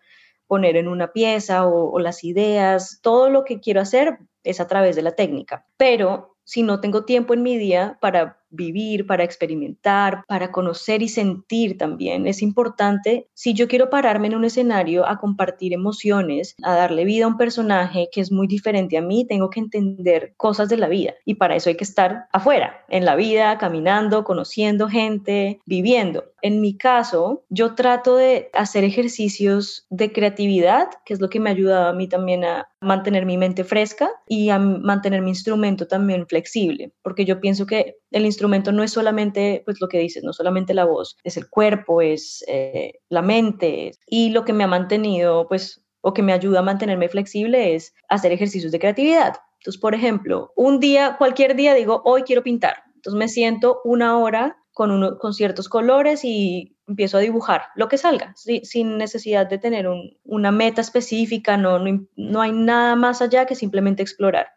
poner 0.49 0.77
en 0.77 0.87
una 0.87 1.13
pieza 1.13 1.67
o, 1.67 1.99
las 1.99 2.23
ideas, 2.23 3.01
todo 3.03 3.29
lo 3.29 3.45
que 3.45 3.59
quiero 3.59 3.81
hacer 3.81 4.17
es 4.43 4.59
a 4.59 4.67
través 4.67 4.95
de 4.95 5.03
la 5.03 5.11
técnica. 5.11 5.67
Pero 5.77 6.37
si 6.43 6.63
no 6.63 6.81
tengo 6.81 7.05
tiempo 7.05 7.35
en 7.35 7.43
mi 7.43 7.55
día 7.55 7.99
para 8.01 8.38
vivir, 8.49 9.05
para 9.05 9.23
experimentar, 9.23 10.23
para 10.27 10.51
conocer 10.51 11.01
y 11.01 11.09
sentir 11.09 11.77
también. 11.77 12.27
Es 12.27 12.41
importante, 12.41 13.27
si 13.33 13.53
yo 13.53 13.67
quiero 13.67 13.89
pararme 13.89 14.27
en 14.27 14.35
un 14.35 14.45
escenario 14.45 15.07
a 15.07 15.17
compartir 15.17 15.73
emociones, 15.73 16.55
a 16.63 16.75
darle 16.75 17.05
vida 17.05 17.25
a 17.25 17.27
un 17.27 17.37
personaje 17.37 18.09
que 18.11 18.21
es 18.21 18.31
muy 18.31 18.47
diferente 18.47 18.97
a 18.97 19.01
mí, 19.01 19.25
tengo 19.27 19.49
que 19.49 19.59
entender 19.59 20.33
cosas 20.37 20.69
de 20.69 20.77
la 20.77 20.87
vida 20.87 21.13
y 21.25 21.35
para 21.35 21.55
eso 21.55 21.69
hay 21.69 21.75
que 21.75 21.83
estar 21.83 22.25
afuera, 22.31 22.85
en 22.89 23.05
la 23.05 23.15
vida, 23.15 23.57
caminando, 23.57 24.23
conociendo 24.23 24.87
gente, 24.87 25.59
viviendo. 25.65 26.25
En 26.41 26.61
mi 26.61 26.77
caso, 26.77 27.43
yo 27.49 27.75
trato 27.75 28.15
de 28.15 28.49
hacer 28.53 28.83
ejercicios 28.83 29.85
de 29.89 30.11
creatividad, 30.11 30.89
que 31.05 31.13
es 31.13 31.19
lo 31.19 31.29
que 31.29 31.39
me 31.39 31.49
ha 31.49 31.53
ayudado 31.53 31.89
a 31.89 31.93
mí 31.93 32.07
también 32.07 32.45
a 32.45 32.69
mantener 32.81 33.25
mi 33.25 33.37
mente 33.37 33.63
fresca 33.63 34.09
y 34.27 34.49
a 34.49 34.59
mantener 34.59 35.21
mi 35.21 35.29
instrumento 35.29 35.87
también 35.87 36.27
flexible, 36.27 36.93
porque 37.01 37.25
yo 37.25 37.41
pienso 37.41 37.65
que 37.65 37.97
el 38.11 38.25
instrumento 38.25 38.38
instrumento 38.39 38.71
no 38.71 38.83
es 38.83 38.91
solamente, 38.91 39.61
pues 39.65 39.81
lo 39.81 39.89
que 39.89 39.99
dices, 39.99 40.23
no 40.23 40.31
solamente 40.31 40.73
la 40.73 40.85
voz, 40.85 41.17
es 41.23 41.35
el 41.35 41.49
cuerpo, 41.49 42.01
es 42.01 42.43
eh, 42.47 42.93
la 43.09 43.21
mente. 43.21 43.91
Y 44.07 44.29
lo 44.29 44.45
que 44.45 44.53
me 44.53 44.63
ha 44.63 44.67
mantenido, 44.67 45.47
pues, 45.49 45.85
o 46.01 46.13
que 46.13 46.23
me 46.23 46.31
ayuda 46.31 46.59
a 46.59 46.63
mantenerme 46.63 47.09
flexible 47.09 47.75
es 47.75 47.93
hacer 48.07 48.31
ejercicios 48.31 48.71
de 48.71 48.79
creatividad. 48.79 49.35
Entonces, 49.59 49.81
por 49.81 49.93
ejemplo, 49.93 50.53
un 50.55 50.79
día, 50.79 51.17
cualquier 51.17 51.55
día 51.57 51.73
digo, 51.73 52.01
hoy 52.05 52.23
quiero 52.23 52.43
pintar. 52.43 52.83
Entonces 52.95 53.19
me 53.19 53.27
siento 53.27 53.81
una 53.83 54.17
hora 54.17 54.57
con, 54.71 54.91
uno, 54.91 55.17
con 55.17 55.33
ciertos 55.33 55.67
colores 55.67 56.23
y 56.23 56.77
empiezo 56.87 57.17
a 57.17 57.21
dibujar 57.21 57.63
lo 57.75 57.89
que 57.89 57.97
salga, 57.97 58.33
sin 58.35 58.97
necesidad 58.97 59.47
de 59.47 59.57
tener 59.57 59.87
una 60.23 60.51
meta 60.51 60.79
específica, 60.79 61.57
no, 61.57 61.79
no, 61.79 62.07
no, 62.15 62.41
hay 62.41 62.53
nada 62.53 62.95
más 62.95 63.21
allá 63.21 63.45
que 63.45 63.55
simplemente 63.55 64.01
explorar. 64.01 64.47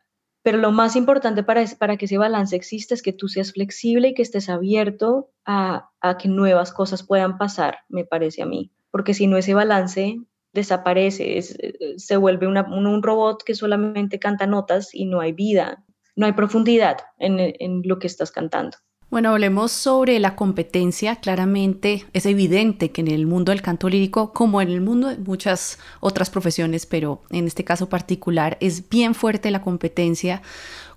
Pero 0.42 0.58
lo 0.58 0.72
más 0.72 0.96
importante 0.96 1.42
para, 1.42 1.64
para 1.78 1.96
que 1.96 2.06
ese 2.06 2.18
balance 2.18 2.56
exista 2.56 2.94
es 2.94 3.02
que 3.02 3.12
tú 3.12 3.28
seas 3.28 3.52
flexible 3.52 4.08
y 4.08 4.14
que 4.14 4.22
estés 4.22 4.48
abierto 4.48 5.30
a, 5.44 5.90
a 6.00 6.18
que 6.18 6.28
nuevas 6.28 6.72
cosas 6.72 7.04
puedan 7.04 7.38
pasar, 7.38 7.78
me 7.88 8.04
parece 8.04 8.42
a 8.42 8.46
mí. 8.46 8.72
Porque 8.90 9.14
si 9.14 9.26
no, 9.26 9.36
ese 9.36 9.54
balance 9.54 10.18
desaparece, 10.52 11.38
eh, 11.38 11.94
se 11.96 12.16
vuelve 12.16 12.46
un, 12.46 13.02
robot 13.02 13.42
que 13.42 13.54
solamente 13.54 14.18
canta 14.18 14.46
notas 14.46 14.94
y 14.94 15.06
no 15.06 15.20
hay 15.20 15.32
vida, 15.32 15.84
no 16.16 16.26
hay 16.26 16.32
profundidad 16.32 16.98
en, 17.18 17.38
en 17.38 17.82
lo 17.84 17.98
que 17.98 18.06
estás 18.06 18.30
cantando. 18.30 18.76
Bueno, 19.12 19.28
hablemos 19.28 19.72
sobre 19.72 20.18
la 20.20 20.36
competencia. 20.36 21.16
Claramente 21.16 22.06
es 22.14 22.24
evidente 22.24 22.92
que 22.92 23.02
en 23.02 23.08
el 23.08 23.26
mundo 23.26 23.52
del 23.52 23.60
canto 23.60 23.90
lírico, 23.90 24.32
como 24.32 24.62
en 24.62 24.70
el 24.70 24.80
mundo 24.80 25.08
de 25.08 25.18
muchas 25.18 25.78
otras 26.00 26.30
profesiones, 26.30 26.86
pero 26.86 27.20
en 27.28 27.46
este 27.46 27.62
caso 27.62 27.90
particular, 27.90 28.56
es 28.60 28.88
bien 28.88 29.14
fuerte 29.14 29.50
la 29.50 29.60
competencia. 29.60 30.40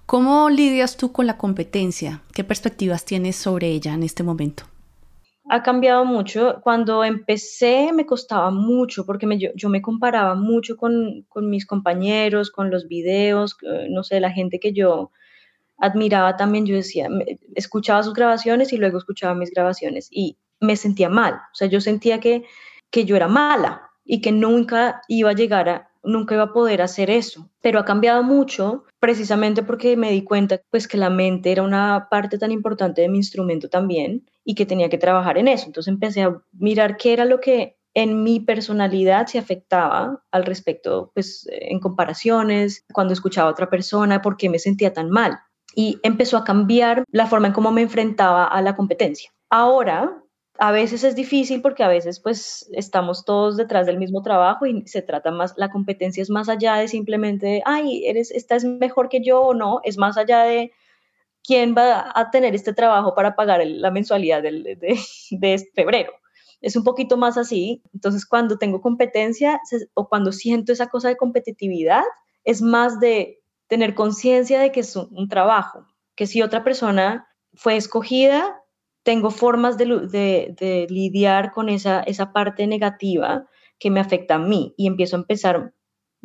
¿Cómo 0.06 0.50
lidias 0.50 0.96
tú 0.96 1.12
con 1.12 1.28
la 1.28 1.36
competencia? 1.36 2.22
¿Qué 2.34 2.46
perspectivas 2.46 3.04
tienes 3.04 3.36
sobre 3.36 3.68
ella 3.68 3.94
en 3.94 4.04
este 4.04 4.24
momento? 4.24 4.64
Ha 5.50 5.62
cambiado 5.62 6.06
mucho. 6.06 6.62
Cuando 6.64 7.04
empecé 7.04 7.92
me 7.92 8.06
costaba 8.06 8.50
mucho 8.50 9.06
porque 9.06 9.28
yo, 9.56 9.70
me 9.70 9.82
comparaba 9.82 10.36
mucho 10.36 10.78
con, 10.78 11.26
con 11.28 11.50
mis 11.50 11.66
compañeros, 11.66 12.50
con 12.50 12.72
los 12.72 12.88
videos, 12.88 13.58
eh, 13.70 13.88
no 13.90 14.04
sé, 14.04 14.22
la 14.22 14.32
gente 14.32 14.62
que 14.62 14.72
yo 14.72 15.12
admiraba 15.78 16.38
también, 16.38 16.66
yo 16.66 16.76
decía, 16.76 17.10
escuchaba 17.56 18.04
sus 18.04 18.14
grabaciones 18.14 18.74
y 18.74 18.78
luego 18.78 18.98
escuchaba 18.98 19.36
mis 19.36 19.52
grabaciones 19.52 20.08
y 20.12 20.38
me 20.60 20.76
sentía 20.76 21.10
mal, 21.10 21.34
o 21.34 21.56
sea, 21.56 21.68
yo 21.68 21.82
sentía 21.82 22.20
que, 22.20 22.46
que 22.92 23.06
yo 23.06 23.16
era 23.16 23.28
mala 23.28 23.90
y 24.04 24.22
que 24.22 24.32
nunca 24.32 25.02
iba 25.08 25.32
a 25.32 25.34
llegar 25.34 25.70
a, 25.70 25.90
nunca 26.04 26.36
iba 26.36 26.44
a 26.44 26.54
poder 26.54 26.82
hacer 26.82 27.10
eso, 27.10 27.50
pero 27.62 27.80
ha 27.80 27.86
cambiado 27.86 28.24
mucho 28.24 28.84
precisamente 29.00 29.64
porque 29.64 29.98
me 29.98 30.12
di 30.12 30.24
cuenta 30.24 30.62
pues 30.70 30.88
que 30.88 30.98
la 30.98 31.10
mente 31.10 31.52
era 31.52 31.64
una 31.64 32.08
parte 32.10 32.38
tan 32.38 32.52
importante 32.52 33.02
de 33.02 33.10
mi 33.10 33.18
instrumento 33.18 33.70
también 33.70 34.30
y 34.44 34.56
que 34.56 34.66
tenía 34.66 34.90
que 34.90 34.98
trabajar 34.98 35.38
en 35.38 35.48
eso, 35.48 35.66
entonces 35.66 35.92
empecé 35.92 36.24
a 36.24 36.42
mirar 36.54 36.98
qué 36.98 37.14
era 37.14 37.26
lo 37.26 37.40
que 37.40 37.78
en 37.94 38.24
mi 38.24 38.42
personalidad 38.42 39.28
se 39.28 39.40
afectaba 39.40 40.22
al 40.30 40.46
respecto, 40.46 41.12
pues 41.14 41.48
en 41.50 41.80
comparaciones, 41.80 42.84
cuando 42.94 43.14
escuchaba 43.14 43.48
a 43.48 43.52
otra 43.54 43.70
persona, 43.70 44.22
por 44.22 44.36
qué 44.36 44.50
me 44.50 44.60
sentía 44.60 44.92
tan 44.92 45.10
mal 45.10 45.40
y 45.76 46.00
empezó 46.04 46.38
a 46.38 46.44
cambiar 46.44 47.04
la 47.12 47.28
forma 47.28 47.48
en 47.48 47.54
cómo 47.54 47.72
me 47.72 47.82
enfrentaba 47.82 48.46
a 48.46 48.62
la 48.62 48.76
competencia. 48.76 49.30
Ahora, 49.50 50.24
a 50.58 50.72
veces 50.72 51.04
es 51.04 51.16
difícil 51.16 51.62
porque 51.62 51.84
a 51.84 51.90
veces 51.90 52.22
pues 52.22 52.70
estamos 52.72 53.26
todos 53.26 53.58
detrás 53.58 53.86
del 53.86 53.98
mismo 53.98 54.22
trabajo 54.22 54.66
y 54.66 54.88
se 54.88 55.02
trata 55.02 55.32
más, 55.32 55.54
la 55.58 55.70
competencia 55.70 56.24
es 56.24 56.30
más 56.30 56.48
allá 56.48 56.76
de 56.76 56.88
simplemente, 56.88 57.62
ay, 57.66 58.06
eres, 58.06 58.32
esta 58.32 58.56
es 58.56 58.64
mejor 58.64 59.10
que 59.10 59.22
yo 59.22 59.42
o 59.42 59.54
no, 59.54 59.82
es 59.84 59.98
más 59.98 60.18
allá 60.18 60.44
de 60.44 60.72
quién 61.44 61.76
va 61.78 62.12
a 62.16 62.32
tener 62.32 62.56
este 62.56 62.74
trabajo 62.74 63.14
para 63.14 63.36
pagar 63.36 63.62
la 63.66 63.92
mensualidad 63.92 64.42
de, 64.42 64.78
de, 65.30 65.70
febrero. 65.76 66.14
Es 66.62 66.76
un 66.76 66.84
poquito 66.84 67.18
más 67.18 67.38
así. 67.38 67.84
Entonces, 67.94 68.26
cuando 68.26 68.58
tengo 68.58 68.82
competencia 68.82 69.60
o 69.94 70.08
cuando 70.08 70.32
siento 70.32 70.72
esa 70.72 70.88
cosa 70.88 71.10
de 71.10 71.18
competitividad, 71.18 72.02
es 72.44 72.62
más 72.62 73.00
de 73.00 73.44
tener 73.68 73.96
conciencia 73.96 74.60
de 74.60 74.72
que 74.72 74.82
es 74.82 74.96
un, 74.96 75.28
trabajo, 75.28 75.86
que 76.16 76.28
si 76.28 76.42
otra 76.42 76.64
persona 76.64 77.28
fue 77.54 77.76
escogida, 77.76 78.62
tengo 79.04 79.32
formas 79.32 79.78
de, 79.78 80.88
lidiar 80.90 81.52
con 81.52 81.70
esa, 81.70 82.02
esa 82.02 82.34
parte 82.34 82.68
negativa 82.68 83.48
que 83.80 83.92
me 83.92 84.00
afecta 84.00 84.36
a 84.36 84.40
mí 84.40 84.74
y 84.78 84.88
empiezo 84.88 85.16
a 85.16 85.20
empezar 85.20 85.74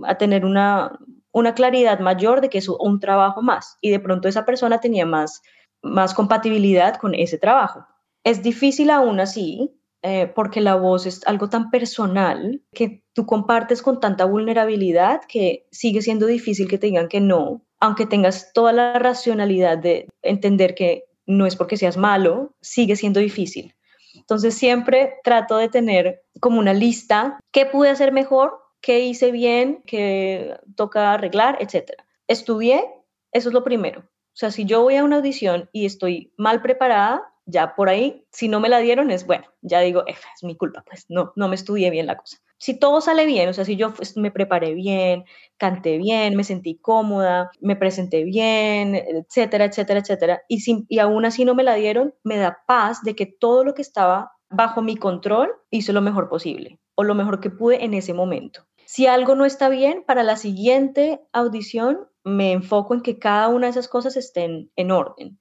a 0.02 0.16
tener 0.16 0.44
una, 0.44 0.98
una 1.32 1.54
claridad 1.54 2.00
mayor 2.00 2.40
de 2.40 2.48
que 2.48 2.58
es 2.58 2.68
un 2.68 3.00
trabajo 3.00 3.42
más 3.42 3.76
y 3.80 3.90
de 3.90 4.00
pronto 4.00 4.28
esa 4.28 4.44
persona 4.44 4.80
tenía 4.80 5.06
más, 5.06 5.42
más 5.82 6.14
compatibilidad 6.14 6.96
con 6.96 7.14
ese 7.14 7.38
trabajo. 7.38 7.86
Es 8.24 8.42
difícil 8.42 8.90
aún 8.90 9.20
así 9.20 9.79
eh, 10.02 10.32
porque 10.34 10.60
la 10.60 10.76
voz 10.76 11.04
es 11.06 11.26
algo 11.26 11.50
tan 11.50 11.70
personal 11.70 12.62
que 12.72 13.04
tú 13.12 13.26
compartes 13.26 13.82
con 13.82 14.00
tanta 14.00 14.24
vulnerabilidad 14.24 15.20
que 15.28 15.66
sigue 15.70 16.00
siendo 16.00 16.26
difícil 16.26 16.68
que 16.68 16.78
te 16.78 16.86
digan 16.86 17.08
que 17.08 17.20
no, 17.20 17.66
aunque 17.80 18.06
tengas 18.06 18.52
toda 18.54 18.72
la 18.72 18.98
racionalidad 18.98 19.76
de 19.76 20.08
entender 20.22 20.74
que 20.74 21.04
no 21.26 21.46
es 21.46 21.54
porque 21.54 21.76
seas 21.76 21.96
malo, 21.96 22.54
sigue 22.62 22.96
siendo 22.96 23.20
difícil. 23.20 23.74
Entonces 24.14 24.54
siempre 24.54 25.14
trato 25.22 25.56
de 25.58 25.68
tener 25.68 26.22
como 26.40 26.58
una 26.58 26.72
lista, 26.72 27.38
qué 27.52 27.66
pude 27.66 27.90
hacer 27.90 28.12
mejor, 28.12 28.58
qué 28.80 29.00
hice 29.00 29.30
bien, 29.30 29.82
qué 29.86 30.58
toca 30.76 31.12
arreglar, 31.12 31.58
etc. 31.60 31.92
Estudié, 32.26 32.84
eso 33.32 33.48
es 33.50 33.52
lo 33.52 33.64
primero. 33.64 34.00
O 34.00 34.36
sea, 34.40 34.50
si 34.50 34.64
yo 34.64 34.82
voy 34.82 34.96
a 34.96 35.04
una 35.04 35.16
audición 35.16 35.68
y 35.72 35.84
estoy 35.84 36.32
mal 36.36 36.62
preparada, 36.62 37.22
ya 37.50 37.74
por 37.74 37.88
ahí, 37.88 38.24
si 38.30 38.48
no 38.48 38.60
me 38.60 38.68
la 38.68 38.78
dieron, 38.78 39.10
es 39.10 39.26
bueno, 39.26 39.46
ya 39.62 39.80
digo, 39.80 40.04
es 40.06 40.18
mi 40.42 40.56
culpa, 40.56 40.84
pues 40.86 41.06
no, 41.08 41.32
no 41.36 41.48
me 41.48 41.54
estudié 41.54 41.90
bien 41.90 42.06
la 42.06 42.16
cosa. 42.16 42.38
Si 42.58 42.78
todo 42.78 43.00
sale 43.00 43.26
bien, 43.26 43.48
o 43.48 43.52
sea, 43.52 43.64
si 43.64 43.76
yo 43.76 43.92
me 44.16 44.30
preparé 44.30 44.74
bien, 44.74 45.24
canté 45.56 45.96
bien, 45.98 46.36
me 46.36 46.44
sentí 46.44 46.76
cómoda, 46.76 47.50
me 47.60 47.76
presenté 47.76 48.24
bien, 48.24 48.94
etcétera, 48.94 49.64
etcétera, 49.64 50.00
etcétera, 50.00 50.42
y, 50.48 50.60
si, 50.60 50.84
y 50.88 50.98
aún 50.98 51.24
así 51.24 51.44
no 51.44 51.54
me 51.54 51.62
la 51.62 51.74
dieron, 51.74 52.14
me 52.22 52.36
da 52.36 52.58
paz 52.66 53.02
de 53.02 53.14
que 53.14 53.26
todo 53.26 53.64
lo 53.64 53.74
que 53.74 53.82
estaba 53.82 54.32
bajo 54.50 54.82
mi 54.82 54.96
control 54.96 55.50
hice 55.70 55.92
lo 55.92 56.02
mejor 56.02 56.28
posible 56.28 56.80
o 56.94 57.04
lo 57.04 57.14
mejor 57.14 57.40
que 57.40 57.50
pude 57.50 57.84
en 57.84 57.94
ese 57.94 58.12
momento. 58.12 58.66
Si 58.84 59.06
algo 59.06 59.36
no 59.36 59.44
está 59.44 59.68
bien, 59.68 60.04
para 60.06 60.22
la 60.22 60.36
siguiente 60.36 61.20
audición 61.32 62.08
me 62.24 62.52
enfoco 62.52 62.92
en 62.92 63.00
que 63.00 63.18
cada 63.18 63.48
una 63.48 63.66
de 63.66 63.70
esas 63.70 63.88
cosas 63.88 64.16
estén 64.16 64.70
en 64.76 64.90
orden 64.90 65.38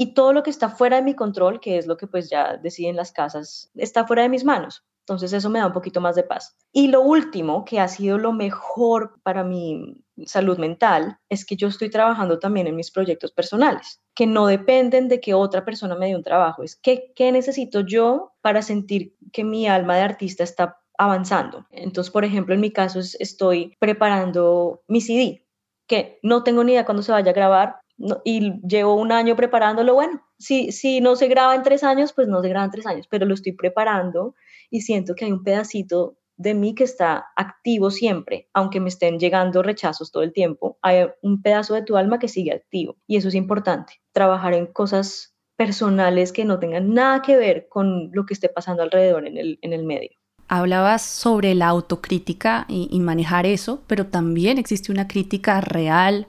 y 0.00 0.14
todo 0.14 0.32
lo 0.32 0.42
que 0.42 0.48
está 0.48 0.70
fuera 0.70 0.96
de 0.96 1.02
mi 1.02 1.14
control, 1.14 1.60
que 1.60 1.76
es 1.76 1.86
lo 1.86 1.98
que 1.98 2.06
pues 2.06 2.30
ya 2.30 2.56
deciden 2.56 2.96
las 2.96 3.12
casas, 3.12 3.70
está 3.74 4.06
fuera 4.06 4.22
de 4.22 4.30
mis 4.30 4.46
manos. 4.46 4.82
Entonces 5.00 5.30
eso 5.34 5.50
me 5.50 5.58
da 5.58 5.66
un 5.66 5.74
poquito 5.74 6.00
más 6.00 6.16
de 6.16 6.22
paz. 6.22 6.56
Y 6.72 6.88
lo 6.88 7.02
último, 7.02 7.66
que 7.66 7.80
ha 7.80 7.86
sido 7.86 8.16
lo 8.16 8.32
mejor 8.32 9.20
para 9.22 9.44
mi 9.44 9.98
salud 10.24 10.56
mental, 10.56 11.18
es 11.28 11.44
que 11.44 11.54
yo 11.54 11.68
estoy 11.68 11.90
trabajando 11.90 12.38
también 12.38 12.66
en 12.66 12.76
mis 12.76 12.90
proyectos 12.90 13.30
personales, 13.32 14.00
que 14.14 14.26
no 14.26 14.46
dependen 14.46 15.08
de 15.08 15.20
que 15.20 15.34
otra 15.34 15.66
persona 15.66 15.94
me 15.96 16.06
dé 16.06 16.16
un 16.16 16.22
trabajo. 16.22 16.62
Es 16.62 16.76
que, 16.76 17.12
¿qué 17.14 17.30
necesito 17.30 17.80
yo 17.80 18.32
para 18.40 18.62
sentir 18.62 19.16
que 19.34 19.44
mi 19.44 19.68
alma 19.68 19.96
de 19.96 20.02
artista 20.02 20.44
está 20.44 20.78
avanzando? 20.96 21.66
Entonces, 21.68 22.10
por 22.10 22.24
ejemplo, 22.24 22.54
en 22.54 22.62
mi 22.62 22.70
caso 22.70 23.00
estoy 23.00 23.76
preparando 23.78 24.80
mi 24.88 25.02
CD, 25.02 25.46
que 25.86 26.20
no 26.22 26.42
tengo 26.42 26.64
ni 26.64 26.72
idea 26.72 26.86
cuándo 26.86 27.02
se 27.02 27.12
vaya 27.12 27.32
a 27.32 27.34
grabar, 27.34 27.79
y 28.24 28.60
llevo 28.66 28.94
un 28.94 29.12
año 29.12 29.36
preparándolo, 29.36 29.94
bueno, 29.94 30.22
si, 30.38 30.72
si 30.72 31.00
no 31.00 31.16
se 31.16 31.28
graba 31.28 31.54
en 31.54 31.62
tres 31.62 31.84
años, 31.84 32.12
pues 32.12 32.28
no 32.28 32.42
se 32.42 32.48
graba 32.48 32.64
en 32.64 32.70
tres 32.70 32.86
años, 32.86 33.06
pero 33.08 33.26
lo 33.26 33.34
estoy 33.34 33.52
preparando 33.52 34.34
y 34.70 34.82
siento 34.82 35.14
que 35.14 35.26
hay 35.26 35.32
un 35.32 35.42
pedacito 35.42 36.16
de 36.36 36.54
mí 36.54 36.74
que 36.74 36.84
está 36.84 37.26
activo 37.36 37.90
siempre, 37.90 38.48
aunque 38.54 38.80
me 38.80 38.88
estén 38.88 39.18
llegando 39.18 39.62
rechazos 39.62 40.10
todo 40.10 40.22
el 40.22 40.32
tiempo, 40.32 40.78
hay 40.80 41.06
un 41.20 41.42
pedazo 41.42 41.74
de 41.74 41.82
tu 41.82 41.98
alma 41.98 42.18
que 42.18 42.28
sigue 42.28 42.54
activo 42.54 42.96
y 43.06 43.16
eso 43.16 43.28
es 43.28 43.34
importante, 43.34 44.00
trabajar 44.12 44.54
en 44.54 44.66
cosas 44.66 45.36
personales 45.56 46.32
que 46.32 46.46
no 46.46 46.58
tengan 46.58 46.94
nada 46.94 47.20
que 47.20 47.36
ver 47.36 47.68
con 47.68 48.10
lo 48.12 48.24
que 48.24 48.32
esté 48.32 48.48
pasando 48.48 48.82
alrededor 48.82 49.26
en 49.26 49.36
el, 49.36 49.58
en 49.60 49.74
el 49.74 49.84
medio. 49.84 50.12
Hablabas 50.48 51.02
sobre 51.02 51.54
la 51.54 51.68
autocrítica 51.68 52.64
y, 52.68 52.88
y 52.90 53.00
manejar 53.00 53.44
eso, 53.44 53.82
pero 53.86 54.06
también 54.06 54.56
existe 54.56 54.90
una 54.90 55.06
crítica 55.06 55.60
real 55.60 56.26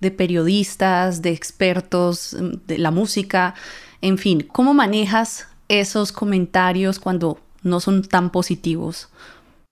de 0.00 0.10
periodistas, 0.10 1.22
de 1.22 1.30
expertos 1.30 2.36
mm, 2.38 2.66
de 2.66 2.78
la 2.78 2.90
música, 2.90 3.54
en 4.00 4.18
fin, 4.18 4.46
¿cómo 4.52 4.74
manejas 4.74 5.48
esos 5.68 6.12
comentarios 6.12 6.98
cuando 6.98 7.38
no 7.62 7.80
son 7.80 8.02
tan 8.02 8.30
positivos? 8.30 9.08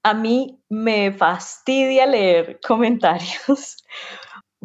A 0.03 0.15
mí 0.15 0.59
me 0.69 1.13
fastidia 1.13 2.07
leer 2.07 2.61
comentarios. 2.67 3.85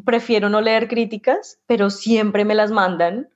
Prefiero 0.05 0.49
no 0.49 0.61
leer 0.61 0.87
críticas, 0.87 1.59
pero 1.65 1.89
siempre 1.89 2.45
me 2.45 2.55
las 2.55 2.71
mandan. 2.71 3.29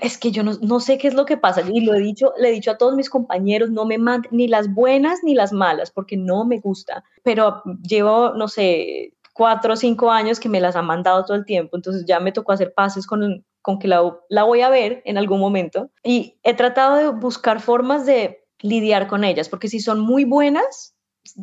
Es 0.00 0.16
que 0.16 0.30
yo 0.30 0.42
no, 0.42 0.80
sé 0.80 0.96
qué 0.96 1.08
es 1.08 1.14
lo 1.14 1.26
que 1.26 1.36
pasa 1.36 1.60
y 1.60 1.84
lo 1.84 1.92
he 1.92 2.00
dicho, 2.00 2.32
le 2.38 2.48
he 2.48 2.52
dicho 2.52 2.70
a 2.70 2.78
todos 2.78 2.94
mis 2.94 3.10
compañeros, 3.10 3.70
no 3.70 3.84
me 3.84 3.98
manden 3.98 4.30
ni 4.32 4.48
las 4.48 4.72
buenas 4.72 5.22
ni 5.22 5.34
las 5.34 5.52
malas 5.52 5.90
porque 5.90 6.16
no 6.16 6.46
me 6.46 6.60
gusta, 6.60 7.04
pero 7.22 7.62
llevo, 7.82 8.30
no 8.30 8.48
sé, 8.48 9.12
cuatro 9.36 9.74
o 9.74 9.76
cinco 9.76 10.10
años 10.10 10.40
que 10.40 10.48
me 10.48 10.60
las 10.60 10.76
han 10.76 10.86
mandado 10.86 11.24
todo 11.24 11.36
el 11.36 11.44
tiempo, 11.44 11.76
entonces 11.76 12.04
ya 12.06 12.20
me 12.20 12.32
tocó 12.32 12.52
hacer 12.52 12.72
pases 12.72 13.06
con, 13.06 13.44
con 13.60 13.78
que 13.78 13.86
la, 13.86 14.00
la 14.30 14.44
voy 14.44 14.62
a 14.62 14.70
ver 14.70 15.02
en 15.04 15.18
algún 15.18 15.40
momento 15.40 15.90
y 16.02 16.38
he 16.42 16.54
tratado 16.54 16.96
de 16.96 17.08
buscar 17.08 17.60
formas 17.60 18.06
de 18.06 18.44
lidiar 18.60 19.08
con 19.08 19.24
ellas, 19.24 19.50
porque 19.50 19.68
si 19.68 19.80
son 19.80 20.00
muy 20.00 20.24
buenas, 20.24 20.96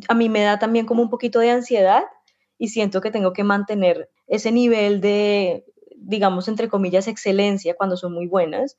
a 0.08 0.14
mí 0.14 0.28
me 0.28 0.42
da 0.42 0.58
también 0.58 0.86
como 0.86 1.02
un 1.02 1.10
poquito 1.10 1.38
de 1.38 1.50
ansiedad 1.50 2.02
y 2.58 2.68
siento 2.68 3.00
que 3.00 3.12
tengo 3.12 3.32
que 3.32 3.44
mantener 3.44 4.10
ese 4.26 4.50
nivel 4.50 5.00
de, 5.00 5.64
digamos, 5.96 6.48
entre 6.48 6.68
comillas, 6.68 7.06
excelencia 7.06 7.76
cuando 7.76 7.96
son 7.96 8.12
muy 8.12 8.26
buenas. 8.26 8.76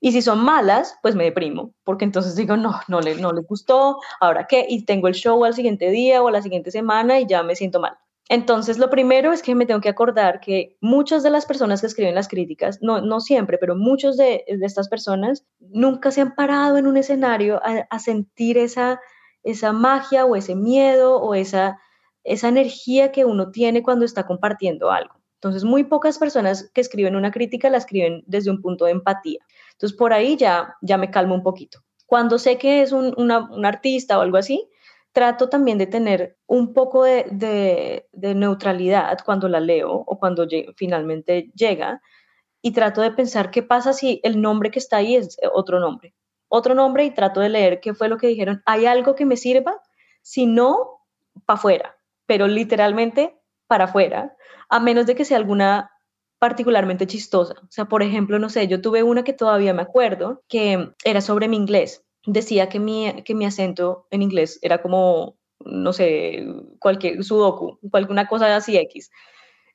Y 0.00 0.12
si 0.12 0.22
son 0.22 0.44
malas, 0.44 0.96
pues 1.02 1.14
me 1.14 1.24
deprimo, 1.24 1.74
porque 1.84 2.04
entonces 2.04 2.36
digo, 2.36 2.56
no, 2.56 2.80
no 2.88 3.00
le, 3.00 3.16
no 3.16 3.32
le 3.32 3.42
gustó, 3.42 3.98
ahora 4.20 4.46
qué, 4.48 4.66
y 4.68 4.84
tengo 4.84 5.08
el 5.08 5.14
show 5.14 5.44
al 5.44 5.54
siguiente 5.54 5.90
día 5.90 6.22
o 6.22 6.28
a 6.28 6.32
la 6.32 6.42
siguiente 6.42 6.70
semana 6.70 7.18
y 7.20 7.26
ya 7.26 7.42
me 7.42 7.56
siento 7.56 7.80
mal. 7.80 7.96
Entonces, 8.32 8.78
lo 8.78 8.88
primero 8.88 9.30
es 9.34 9.42
que 9.42 9.54
me 9.54 9.66
tengo 9.66 9.82
que 9.82 9.90
acordar 9.90 10.40
que 10.40 10.78
muchas 10.80 11.22
de 11.22 11.28
las 11.28 11.44
personas 11.44 11.82
que 11.82 11.86
escriben 11.86 12.14
las 12.14 12.28
críticas, 12.28 12.78
no, 12.80 13.02
no 13.02 13.20
siempre, 13.20 13.58
pero 13.58 13.76
muchos 13.76 14.16
de, 14.16 14.44
estas 14.46 14.88
personas 14.88 15.44
nunca 15.60 16.10
se 16.10 16.22
han 16.22 16.34
parado 16.34 16.78
en 16.78 16.86
un 16.86 16.96
escenario 16.96 17.60
a, 17.62 17.98
sentir 17.98 18.56
esa, 18.56 19.02
esa 19.42 19.74
magia 19.74 20.24
o 20.24 20.34
ese 20.34 20.54
miedo 20.54 21.20
o 21.20 21.34
esa, 21.34 21.78
esa 22.24 22.48
energía 22.48 23.12
que 23.12 23.26
uno 23.26 23.50
tiene 23.50 23.82
cuando 23.82 24.06
está 24.06 24.24
compartiendo 24.24 24.90
algo. 24.90 25.12
Entonces, 25.34 25.64
muy 25.64 25.84
pocas 25.84 26.16
personas 26.16 26.70
que 26.72 26.80
escriben 26.80 27.16
una 27.16 27.32
crítica 27.32 27.68
la 27.68 27.76
escriben 27.76 28.24
desde 28.26 28.50
un 28.50 28.62
punto 28.62 28.86
de 28.86 28.92
empatía. 28.92 29.40
Entonces, 29.72 29.94
por 29.94 30.14
ahí 30.14 30.38
ya, 30.38 30.74
ya 30.80 30.96
me 30.96 31.10
calmo 31.10 31.34
un 31.34 31.42
poquito. 31.42 31.80
Cuando 32.06 32.38
sé 32.38 32.56
que 32.56 32.80
es 32.80 32.92
un 32.92 33.66
artista 33.66 34.18
o 34.18 34.22
algo 34.22 34.38
así, 34.38 34.70
trato 35.12 35.48
también 35.48 35.78
de 35.78 35.86
tener 35.86 36.38
un 36.46 36.72
poco 36.72 37.04
de, 37.04 38.06
de, 38.12 38.34
neutralidad 38.34 39.18
cuando 39.24 39.48
la 39.48 39.60
leo 39.60 39.92
o 39.92 40.18
cuando 40.18 40.46
finalmente 40.74 41.50
llega 41.54 42.00
y 42.62 42.72
trato 42.72 43.02
de 43.02 43.10
pensar 43.10 43.50
qué 43.50 43.62
pasa 43.62 43.92
si 43.92 44.20
el 44.24 44.40
nombre 44.40 44.70
que 44.70 44.78
está 44.78 44.98
ahí 44.98 45.16
es 45.16 45.36
otro 45.52 45.80
nombre. 45.80 46.14
Otro 46.48 46.74
nombre 46.74 47.04
y 47.04 47.10
trato 47.10 47.40
de 47.40 47.48
leer 47.48 47.80
qué 47.80 47.94
fue 47.94 48.08
lo 48.08 48.18
que 48.18 48.28
dijeron. 48.28 48.62
¿Hay 48.66 48.86
algo 48.86 49.14
que 49.14 49.24
me 49.24 49.36
sirva? 49.36 49.80
Si 50.22 50.46
no, 50.46 51.00
para 51.46 51.58
afuera, 51.58 51.96
pero 52.26 52.46
literalmente 52.46 53.38
para 53.66 53.84
afuera, 53.84 54.36
a 54.68 54.80
menos 54.80 55.06
de 55.06 55.14
que 55.14 55.24
sea 55.24 55.38
alguna 55.38 55.90
particularmente 56.38 57.06
chistosa. 57.06 57.54
O 57.62 57.70
sea, 57.70 57.84
por 57.84 58.02
ejemplo, 58.02 58.38
no 58.38 58.48
sé, 58.48 58.66
yo 58.68 58.80
tuve 58.80 59.02
una 59.02 59.24
que 59.24 59.32
todavía 59.32 59.72
me 59.74 59.82
acuerdo, 59.82 60.42
que 60.48 60.92
era 61.04 61.20
sobre 61.20 61.48
mi 61.48 61.56
inglés. 61.56 62.04
Decía 62.26 62.68
que 62.68 62.78
mi, 62.78 63.22
que 63.24 63.34
mi 63.34 63.44
acento 63.44 64.06
en 64.10 64.22
inglés 64.22 64.58
era 64.62 64.80
como, 64.80 65.36
no 65.64 65.92
sé, 65.92 66.44
cualquier 66.78 67.22
sudoku, 67.24 67.78
alguna 67.92 68.28
cosa 68.28 68.54
así 68.54 68.76
X. 68.76 69.10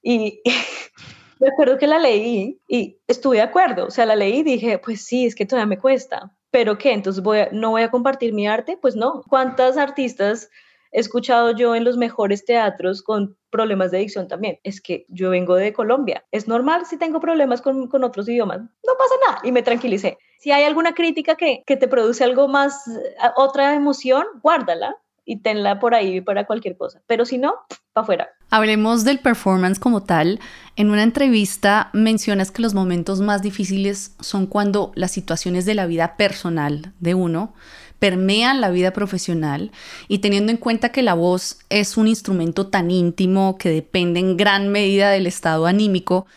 Y 0.01 0.42
me 1.39 1.50
acuerdo 1.50 1.77
que 1.77 1.88
la 1.88 2.00
leí 2.00 2.60
y 2.68 3.00
estuve 3.08 3.38
de 3.38 3.44
acuerdo. 3.44 3.88
O 3.88 3.92
sea, 3.92 4.06
la 4.06 4.16
leí 4.16 4.39
y 4.39 4.44
dije, 4.44 4.80
pues 4.80 5.06
sí, 5.06 5.25
es 5.25 5.36
que 5.36 5.46
todavía 5.46 5.68
me 5.68 5.80
cuesta. 5.80 6.34
¿Pero 6.51 6.77
qué? 6.77 6.94
Entonces 6.94 7.22
voy 7.22 7.39
no 7.51 7.72
voy 7.72 7.82
a 7.82 7.92
compartir 7.92 8.34
mi 8.34 8.48
arte. 8.48 8.77
Pues 8.82 8.96
no. 8.96 9.24
¿Cuántas 9.27 9.77
artistas 9.77 10.50
he 10.91 11.00
escuchado 11.00 11.51
yo 11.51 11.75
en 11.75 11.84
los 11.84 11.98
mejores 11.98 12.46
teatros 12.46 13.01
con 13.03 13.38
problemas 13.50 13.91
de 13.91 14.00
dicción 14.00 14.27
también. 14.27 14.60
Es 14.63 14.82
que 14.82 15.06
yo 15.10 15.29
vengo 15.29 15.56
de 15.56 15.74
Colombia. 15.74 16.25
Es 16.32 16.48
normal 16.48 16.86
si 16.86 16.98
tengo 16.98 17.20
problemas 17.20 17.62
con, 17.62 17.88
con 17.88 18.03
otros 18.03 18.27
idiomas. 18.29 18.60
No 18.60 18.94
pasa 18.98 19.15
nada. 19.27 19.39
Y 19.44 19.51
me 19.51 19.63
tranquilicé. 19.63 20.17
Si 20.39 20.51
hay 20.51 20.63
alguna 20.63 20.94
crítica 20.94 21.36
que, 21.36 21.63
que 21.65 21.77
te 21.77 21.88
produce 21.88 22.24
algo 22.24 22.48
más, 22.48 22.88
eh, 22.88 23.15
otra 23.36 23.74
emoción, 23.74 24.25
guárdala 24.41 24.96
y 25.27 25.41
tenla 25.41 25.79
por 25.79 25.94
ahí 25.94 26.22
para 26.22 26.46
cualquier 26.46 26.77
cosa. 26.77 27.01
Pero 27.06 27.25
si 27.25 27.38
no, 27.38 27.56
para 27.94 28.03
afuera. 28.03 28.29
Hablemos 28.50 29.03
del 29.03 29.20
performance 29.20 29.77
como 29.77 30.03
tal. 30.03 30.39
En 30.77 30.89
una 30.89 31.03
entrevista 31.03 31.90
mencionas 31.94 32.50
que 32.50 32.61
los 32.61 32.74
momentos 32.74 33.20
más 33.20 33.42
difíciles 33.42 34.16
son 34.22 34.48
cuando 34.48 34.94
las 34.96 35.11
situaciones 35.11 35.66
de 35.66 35.75
la 35.75 35.85
vida 35.85 36.16
personal 36.16 36.94
de 37.00 37.14
uno 37.14 37.53
permean 38.00 38.62
la 38.62 38.70
vida 38.70 38.92
profesional 38.92 39.72
y 40.07 40.20
teniendo 40.20 40.51
en 40.51 40.57
cuenta 40.57 40.90
que 40.90 41.01
la 41.01 41.14
voz 41.14 41.60
es 41.70 41.98
un 41.98 42.07
instrumento 42.07 42.68
tan 42.68 42.92
íntimo 42.92 43.57
que 43.57 43.70
depende 43.70 44.20
en 44.20 44.38
gran 44.38 44.70
medida 44.70 45.10
del 45.10 45.27
estado 45.27 45.66
anímico, 45.66 46.27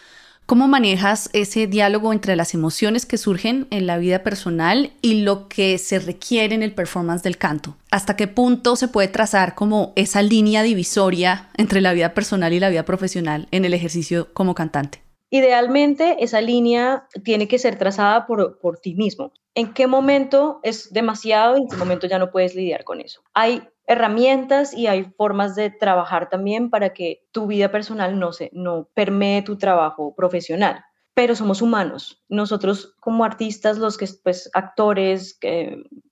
¿Cómo 0.50 0.66
manejas 0.66 1.30
ese 1.32 1.68
diálogo 1.68 2.12
entre 2.12 2.34
las 2.34 2.54
emociones 2.54 3.06
que 3.06 3.18
surgen 3.18 3.68
en 3.70 3.86
la 3.86 3.98
vida 3.98 4.24
personal 4.24 4.90
y 5.00 5.22
lo 5.22 5.46
que 5.46 5.78
se 5.78 6.00
requiere 6.00 6.56
en 6.56 6.64
el 6.64 6.74
performance 6.74 7.22
del 7.22 7.38
canto? 7.38 7.76
¿Hasta 7.92 8.16
qué 8.16 8.26
punto 8.26 8.74
se 8.74 8.88
puede 8.88 9.06
trazar 9.06 9.54
como 9.54 9.92
esa 9.94 10.22
línea 10.22 10.64
divisoria 10.64 11.50
entre 11.56 11.80
la 11.80 11.92
vida 11.92 12.14
personal 12.14 12.52
y 12.52 12.58
la 12.58 12.68
vida 12.68 12.84
profesional 12.84 13.46
en 13.52 13.64
el 13.64 13.74
ejercicio 13.74 14.26
como 14.32 14.56
cantante? 14.56 15.02
Idealmente, 15.30 16.16
esa 16.18 16.40
línea 16.40 17.06
tiene 17.22 17.46
que 17.46 17.60
ser 17.60 17.78
trazada 17.78 18.26
por, 18.26 18.58
por 18.58 18.80
ti 18.80 18.96
mismo. 18.96 19.32
¿En 19.54 19.74
qué 19.74 19.86
momento 19.86 20.60
es 20.62 20.92
demasiado 20.92 21.56
y 21.56 21.62
en 21.62 21.68
qué 21.68 21.76
momento 21.76 22.06
ya 22.06 22.18
no 22.18 22.30
puedes 22.30 22.54
lidiar 22.54 22.84
con 22.84 23.00
eso? 23.00 23.22
Hay 23.34 23.62
herramientas 23.86 24.72
y 24.72 24.86
hay 24.86 25.04
formas 25.16 25.56
de 25.56 25.70
trabajar 25.70 26.28
también 26.28 26.70
para 26.70 26.92
que 26.92 27.24
tu 27.32 27.46
vida 27.46 27.70
personal 27.70 28.18
no 28.18 28.32
se 28.32 28.50
no 28.52 28.88
permee 28.94 29.42
tu 29.42 29.58
trabajo 29.58 30.14
profesional. 30.14 30.84
Pero 31.14 31.34
somos 31.34 31.60
humanos. 31.60 32.22
Nosotros 32.28 32.94
como 33.00 33.24
artistas, 33.24 33.78
los 33.78 33.98
que 33.98 34.06
pues 34.22 34.48
actores, 34.54 35.38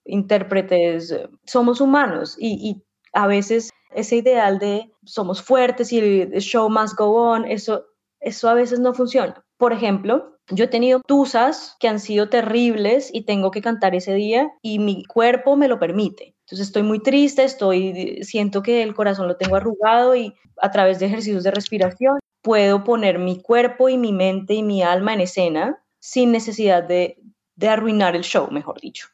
intérpretes, 0.04 1.14
somos 1.46 1.80
humanos 1.80 2.36
y, 2.38 2.68
y 2.68 2.84
a 3.12 3.28
veces 3.28 3.70
ese 3.94 4.16
ideal 4.16 4.58
de 4.58 4.90
somos 5.04 5.40
fuertes 5.40 5.92
y 5.92 5.98
el 6.22 6.40
show 6.40 6.68
must 6.68 6.98
go 6.98 7.14
on, 7.14 7.44
eso 7.44 7.84
eso 8.20 8.48
a 8.48 8.54
veces 8.54 8.80
no 8.80 8.94
funciona. 8.94 9.44
Por 9.56 9.72
ejemplo, 9.72 10.37
yo 10.50 10.64
he 10.64 10.68
tenido 10.68 11.00
tusas 11.00 11.76
que 11.78 11.88
han 11.88 12.00
sido 12.00 12.28
terribles 12.28 13.10
y 13.12 13.22
tengo 13.22 13.50
que 13.50 13.62
cantar 13.62 13.94
ese 13.94 14.14
día 14.14 14.50
y 14.62 14.78
mi 14.78 15.04
cuerpo 15.04 15.56
me 15.56 15.68
lo 15.68 15.78
permite. 15.78 16.34
Entonces 16.40 16.68
estoy 16.68 16.82
muy 16.82 17.00
triste, 17.00 17.44
estoy 17.44 18.22
siento 18.22 18.62
que 18.62 18.82
el 18.82 18.94
corazón 18.94 19.28
lo 19.28 19.36
tengo 19.36 19.56
arrugado 19.56 20.14
y 20.16 20.34
a 20.60 20.70
través 20.70 20.98
de 20.98 21.06
ejercicios 21.06 21.44
de 21.44 21.50
respiración 21.50 22.18
puedo 22.42 22.84
poner 22.84 23.18
mi 23.18 23.40
cuerpo 23.40 23.88
y 23.88 23.98
mi 23.98 24.12
mente 24.12 24.54
y 24.54 24.62
mi 24.62 24.82
alma 24.82 25.12
en 25.12 25.20
escena 25.20 25.84
sin 26.00 26.32
necesidad 26.32 26.82
de, 26.82 27.18
de 27.56 27.68
arruinar 27.68 28.16
el 28.16 28.22
show, 28.22 28.50
mejor 28.50 28.80
dicho. 28.80 29.08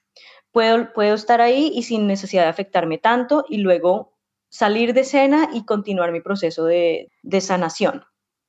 Puedo, 0.52 0.92
puedo 0.92 1.14
estar 1.14 1.40
ahí 1.40 1.72
y 1.74 1.82
sin 1.82 2.06
necesidad 2.06 2.44
de 2.44 2.50
afectarme 2.50 2.98
tanto 2.98 3.44
y 3.48 3.58
luego 3.58 4.12
salir 4.48 4.94
de 4.94 5.00
escena 5.00 5.50
y 5.52 5.64
continuar 5.64 6.12
mi 6.12 6.20
proceso 6.20 6.64
de, 6.64 7.10
de 7.22 7.40
sanación 7.40 8.04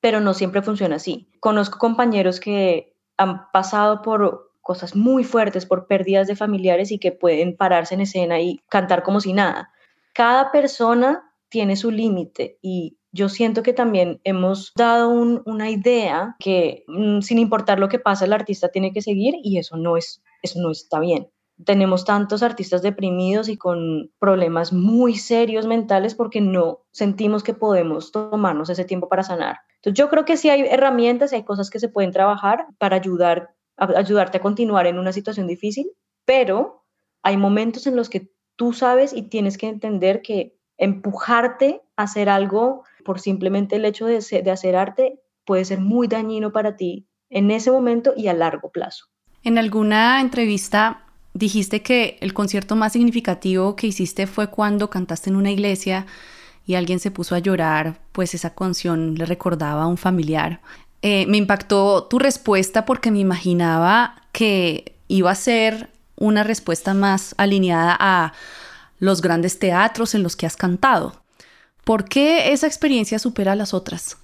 pero 0.06 0.20
no 0.20 0.34
siempre 0.34 0.62
funciona 0.62 0.96
así. 0.96 1.28
Conozco 1.46 1.78
compañeros 1.78 2.40
que 2.40 2.92
han 3.16 3.52
pasado 3.52 4.02
por 4.02 4.50
cosas 4.62 4.96
muy 4.96 5.22
fuertes, 5.22 5.64
por 5.64 5.86
pérdidas 5.86 6.26
de 6.26 6.34
familiares 6.34 6.90
y 6.90 6.98
que 6.98 7.12
pueden 7.12 7.56
pararse 7.56 7.94
en 7.94 8.00
escena 8.00 8.40
y 8.40 8.64
cantar 8.68 9.04
como 9.04 9.20
si 9.20 9.32
nada. 9.32 9.70
Cada 10.12 10.50
persona 10.50 11.32
tiene 11.48 11.76
su 11.76 11.92
límite 11.92 12.58
y 12.62 12.98
yo 13.12 13.28
siento 13.28 13.62
que 13.62 13.72
también 13.72 14.20
hemos 14.24 14.72
dado 14.74 15.08
una 15.08 15.70
idea 15.70 16.34
que 16.40 16.82
mm, 16.88 17.20
sin 17.20 17.38
importar 17.38 17.78
lo 17.78 17.88
que 17.88 18.00
pasa 18.00 18.24
el 18.24 18.32
artista 18.32 18.70
tiene 18.70 18.92
que 18.92 19.00
seguir 19.00 19.36
y 19.40 19.58
eso 19.58 19.76
no 19.76 19.96
es 19.96 20.24
eso 20.42 20.60
no 20.60 20.72
está 20.72 20.98
bien 20.98 21.30
tenemos 21.64 22.04
tantos 22.04 22.42
artistas 22.42 22.82
deprimidos 22.82 23.48
y 23.48 23.56
con 23.56 24.10
problemas 24.18 24.72
muy 24.72 25.14
serios 25.16 25.66
mentales 25.66 26.14
porque 26.14 26.40
no 26.40 26.80
sentimos 26.90 27.42
que 27.42 27.54
podemos 27.54 28.12
tomarnos 28.12 28.68
ese 28.68 28.84
tiempo 28.84 29.08
para 29.08 29.22
sanar. 29.22 29.58
Entonces 29.76 29.98
yo 29.98 30.10
creo 30.10 30.24
que 30.24 30.36
sí 30.36 30.50
hay 30.50 30.62
herramientas, 30.62 31.32
hay 31.32 31.44
cosas 31.44 31.70
que 31.70 31.80
se 31.80 31.88
pueden 31.88 32.12
trabajar 32.12 32.66
para 32.78 32.96
ayudar, 32.96 33.54
ayudarte 33.76 34.38
a 34.38 34.42
continuar 34.42 34.86
en 34.86 34.98
una 34.98 35.12
situación 35.12 35.46
difícil, 35.46 35.90
pero 36.24 36.84
hay 37.22 37.36
momentos 37.36 37.86
en 37.86 37.96
los 37.96 38.10
que 38.10 38.30
tú 38.56 38.72
sabes 38.72 39.12
y 39.12 39.22
tienes 39.22 39.56
que 39.56 39.68
entender 39.68 40.22
que 40.22 40.58
empujarte 40.76 41.82
a 41.96 42.02
hacer 42.02 42.28
algo 42.28 42.84
por 43.04 43.18
simplemente 43.18 43.76
el 43.76 43.84
hecho 43.84 44.06
de, 44.06 44.20
de 44.20 44.50
hacer 44.50 44.76
arte 44.76 45.22
puede 45.46 45.64
ser 45.64 45.80
muy 45.80 46.06
dañino 46.06 46.52
para 46.52 46.76
ti 46.76 47.08
en 47.30 47.50
ese 47.50 47.70
momento 47.70 48.12
y 48.14 48.28
a 48.28 48.34
largo 48.34 48.70
plazo. 48.70 49.06
En 49.42 49.58
alguna 49.58 50.20
entrevista 50.20 51.05
Dijiste 51.36 51.82
que 51.82 52.16
el 52.22 52.32
concierto 52.32 52.76
más 52.76 52.94
significativo 52.94 53.76
que 53.76 53.86
hiciste 53.86 54.26
fue 54.26 54.48
cuando 54.48 54.88
cantaste 54.88 55.28
en 55.28 55.36
una 55.36 55.50
iglesia 55.50 56.06
y 56.64 56.76
alguien 56.76 56.98
se 56.98 57.10
puso 57.10 57.34
a 57.34 57.40
llorar, 57.40 57.98
pues 58.12 58.32
esa 58.32 58.54
canción 58.54 59.16
le 59.16 59.26
recordaba 59.26 59.82
a 59.82 59.86
un 59.86 59.98
familiar. 59.98 60.62
Eh, 61.02 61.26
me 61.26 61.36
impactó 61.36 62.04
tu 62.04 62.18
respuesta 62.18 62.86
porque 62.86 63.10
me 63.10 63.18
imaginaba 63.18 64.22
que 64.32 64.94
iba 65.08 65.30
a 65.30 65.34
ser 65.34 65.90
una 66.16 66.42
respuesta 66.42 66.94
más 66.94 67.34
alineada 67.36 67.94
a 68.00 68.32
los 68.98 69.20
grandes 69.20 69.58
teatros 69.58 70.14
en 70.14 70.22
los 70.22 70.36
que 70.36 70.46
has 70.46 70.56
cantado. 70.56 71.20
¿Por 71.84 72.06
qué 72.06 72.54
esa 72.54 72.66
experiencia 72.66 73.18
supera 73.18 73.52
a 73.52 73.56
las 73.56 73.74
otras? 73.74 74.16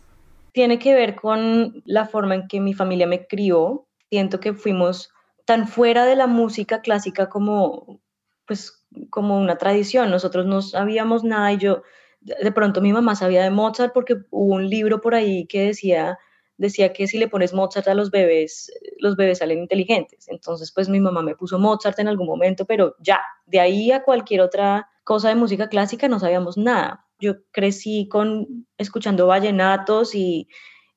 Tiene 0.52 0.78
que 0.78 0.94
ver 0.94 1.14
con 1.14 1.82
la 1.84 2.06
forma 2.06 2.36
en 2.36 2.48
que 2.48 2.58
mi 2.58 2.72
familia 2.72 3.06
me 3.06 3.26
crió. 3.26 3.86
Siento 4.08 4.40
que 4.40 4.54
fuimos 4.54 5.11
tan 5.44 5.68
fuera 5.68 6.04
de 6.06 6.16
la 6.16 6.26
música 6.26 6.80
clásica 6.82 7.28
como, 7.28 8.00
pues, 8.46 8.84
como 9.10 9.38
una 9.38 9.56
tradición. 9.58 10.10
Nosotros 10.10 10.46
no 10.46 10.62
sabíamos 10.62 11.24
nada 11.24 11.52
y 11.52 11.58
yo, 11.58 11.82
de 12.20 12.52
pronto 12.52 12.80
mi 12.80 12.92
mamá 12.92 13.16
sabía 13.16 13.42
de 13.42 13.50
Mozart 13.50 13.92
porque 13.92 14.16
hubo 14.30 14.54
un 14.54 14.68
libro 14.68 15.00
por 15.00 15.14
ahí 15.14 15.46
que 15.46 15.66
decía 15.66 16.18
decía 16.58 16.92
que 16.92 17.08
si 17.08 17.18
le 17.18 17.28
pones 17.28 17.52
Mozart 17.54 17.88
a 17.88 17.94
los 17.94 18.10
bebés, 18.10 18.72
los 18.98 19.16
bebés 19.16 19.38
salen 19.38 19.58
inteligentes. 19.58 20.28
Entonces, 20.28 20.72
pues 20.72 20.88
mi 20.88 21.00
mamá 21.00 21.22
me 21.22 21.34
puso 21.34 21.58
Mozart 21.58 21.98
en 21.98 22.08
algún 22.08 22.26
momento, 22.26 22.64
pero 22.66 22.94
ya, 23.00 23.20
de 23.46 23.60
ahí 23.60 23.90
a 23.90 24.02
cualquier 24.04 24.42
otra 24.42 24.88
cosa 25.04 25.28
de 25.28 25.34
música 25.34 25.68
clásica 25.68 26.08
no 26.08 26.20
sabíamos 26.20 26.56
nada. 26.56 27.04
Yo 27.18 27.34
crecí 27.50 28.08
con 28.08 28.66
escuchando 28.78 29.26
vallenatos 29.26 30.14
y, 30.14 30.48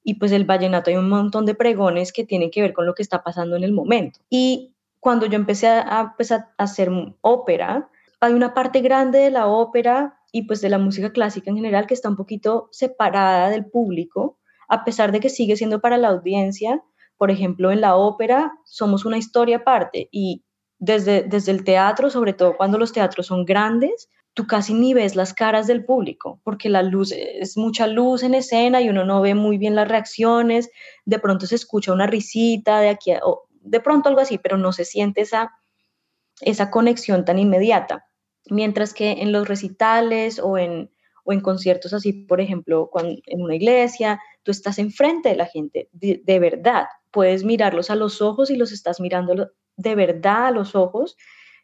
y 0.08 0.14
pues 0.14 0.32
el 0.32 0.46
vallenato 0.46 0.92
hay 0.92 0.98
un 0.98 1.10
montón 1.10 1.48
de 1.48 1.56
pregones 1.56 2.14
que 2.14 2.24
tienen 2.24 2.52
que 2.52 2.62
ver 2.62 2.74
con 2.74 2.86
lo 2.86 2.94
que 2.94 3.02
está 3.02 3.24
pasando 3.24 3.56
en 3.56 3.64
el 3.64 3.74
momento. 3.74 4.20
Y 4.30 4.76
cuando 5.00 5.26
yo 5.26 5.36
empecé 5.36 5.68
a, 5.68 6.14
pues, 6.16 6.32
a 6.32 6.54
hacer 6.58 6.92
ópera, 7.22 7.90
hay 8.22 8.34
una 8.34 8.54
parte 8.54 8.82
grande 8.82 9.18
de 9.18 9.32
la 9.32 9.48
ópera 9.48 10.20
y 10.32 10.44
pues 10.44 10.62
de 10.62 10.70
la 10.70 10.78
música 10.78 11.12
clásica 11.12 11.50
en 11.50 11.56
general 11.56 11.88
que 11.88 11.96
está 11.96 12.08
un 12.08 12.16
poquito 12.16 12.70
separada 12.72 13.50
del 13.50 13.66
público, 13.66 14.38
a 14.70 14.86
pesar 14.86 15.12
de 15.12 15.20
que 15.20 15.30
sigue 15.30 15.58
siendo 15.58 15.82
para 15.82 15.98
la 15.98 16.10
audiencia. 16.10 16.84
Por 17.18 17.32
ejemplo, 17.32 17.72
en 17.72 17.82
la 17.82 17.96
ópera 17.96 18.54
somos 18.64 19.06
una 19.06 19.18
historia 19.18 19.58
aparte 19.58 20.08
y 20.12 20.44
desde, 20.78 21.24
desde 21.24 21.52
el 21.52 21.64
teatro, 21.64 22.12
sobre 22.12 22.34
todo 22.34 22.58
cuando 22.58 22.78
los 22.78 22.94
teatros 22.94 23.26
son 23.26 23.44
grandes, 23.44 24.08
tú 24.36 24.46
casi 24.48 24.74
ni 24.74 24.94
ves 24.94 25.16
las 25.16 25.34
caras 25.34 25.66
del 25.66 25.86
público, 25.86 26.42
porque 26.44 26.68
la 26.68 26.84
luz 26.84 27.14
es 27.14 27.56
mucha 27.56 27.88
luz 27.88 28.22
en 28.22 28.36
escena 28.36 28.82
y 28.82 28.90
uno 28.90 29.06
no 29.06 29.22
ve 29.22 29.34
muy 29.34 29.58
bien 29.58 29.76
las 29.76 29.88
reacciones, 29.88 30.70
de 31.06 31.20
pronto 31.20 31.48
se 31.48 31.56
escucha 31.56 31.94
una 31.94 32.06
risita 32.06 32.82
de 32.82 32.90
aquí, 32.90 33.14
o 33.24 33.48
de 33.50 33.80
pronto 33.80 34.10
algo 34.10 34.20
así, 34.20 34.38
pero 34.38 34.58
no 34.58 34.74
se 34.74 34.84
siente 34.84 35.22
esa, 35.22 35.54
esa 36.42 36.70
conexión 36.70 37.24
tan 37.24 37.40
inmediata. 37.40 38.08
Mientras 38.50 38.94
que 38.94 39.14
en 39.22 39.32
los 39.32 39.48
recitales 39.48 40.40
o 40.40 40.58
en, 40.58 40.92
o 41.24 41.32
en 41.32 41.40
conciertos 41.40 41.94
así, 41.94 42.12
por 42.12 42.42
ejemplo, 42.42 42.92
en 43.26 43.42
una 43.42 43.56
iglesia, 43.56 44.22
tú 44.44 44.52
estás 44.52 44.80
enfrente 44.80 45.30
de 45.30 45.36
la 45.38 45.46
gente, 45.46 45.88
de, 45.94 46.40
verdad. 46.40 46.88
Puedes 47.10 47.46
mirarlos 47.46 47.90
a 47.90 47.96
los 47.96 48.22
ojos 48.22 48.52
y 48.52 48.58
los 48.58 48.74
estás 48.74 49.00
mirando 49.00 49.50
de 49.78 49.96
verdad 49.96 50.48
a 50.48 50.52
los 50.52 50.76
ojos. 50.76 51.16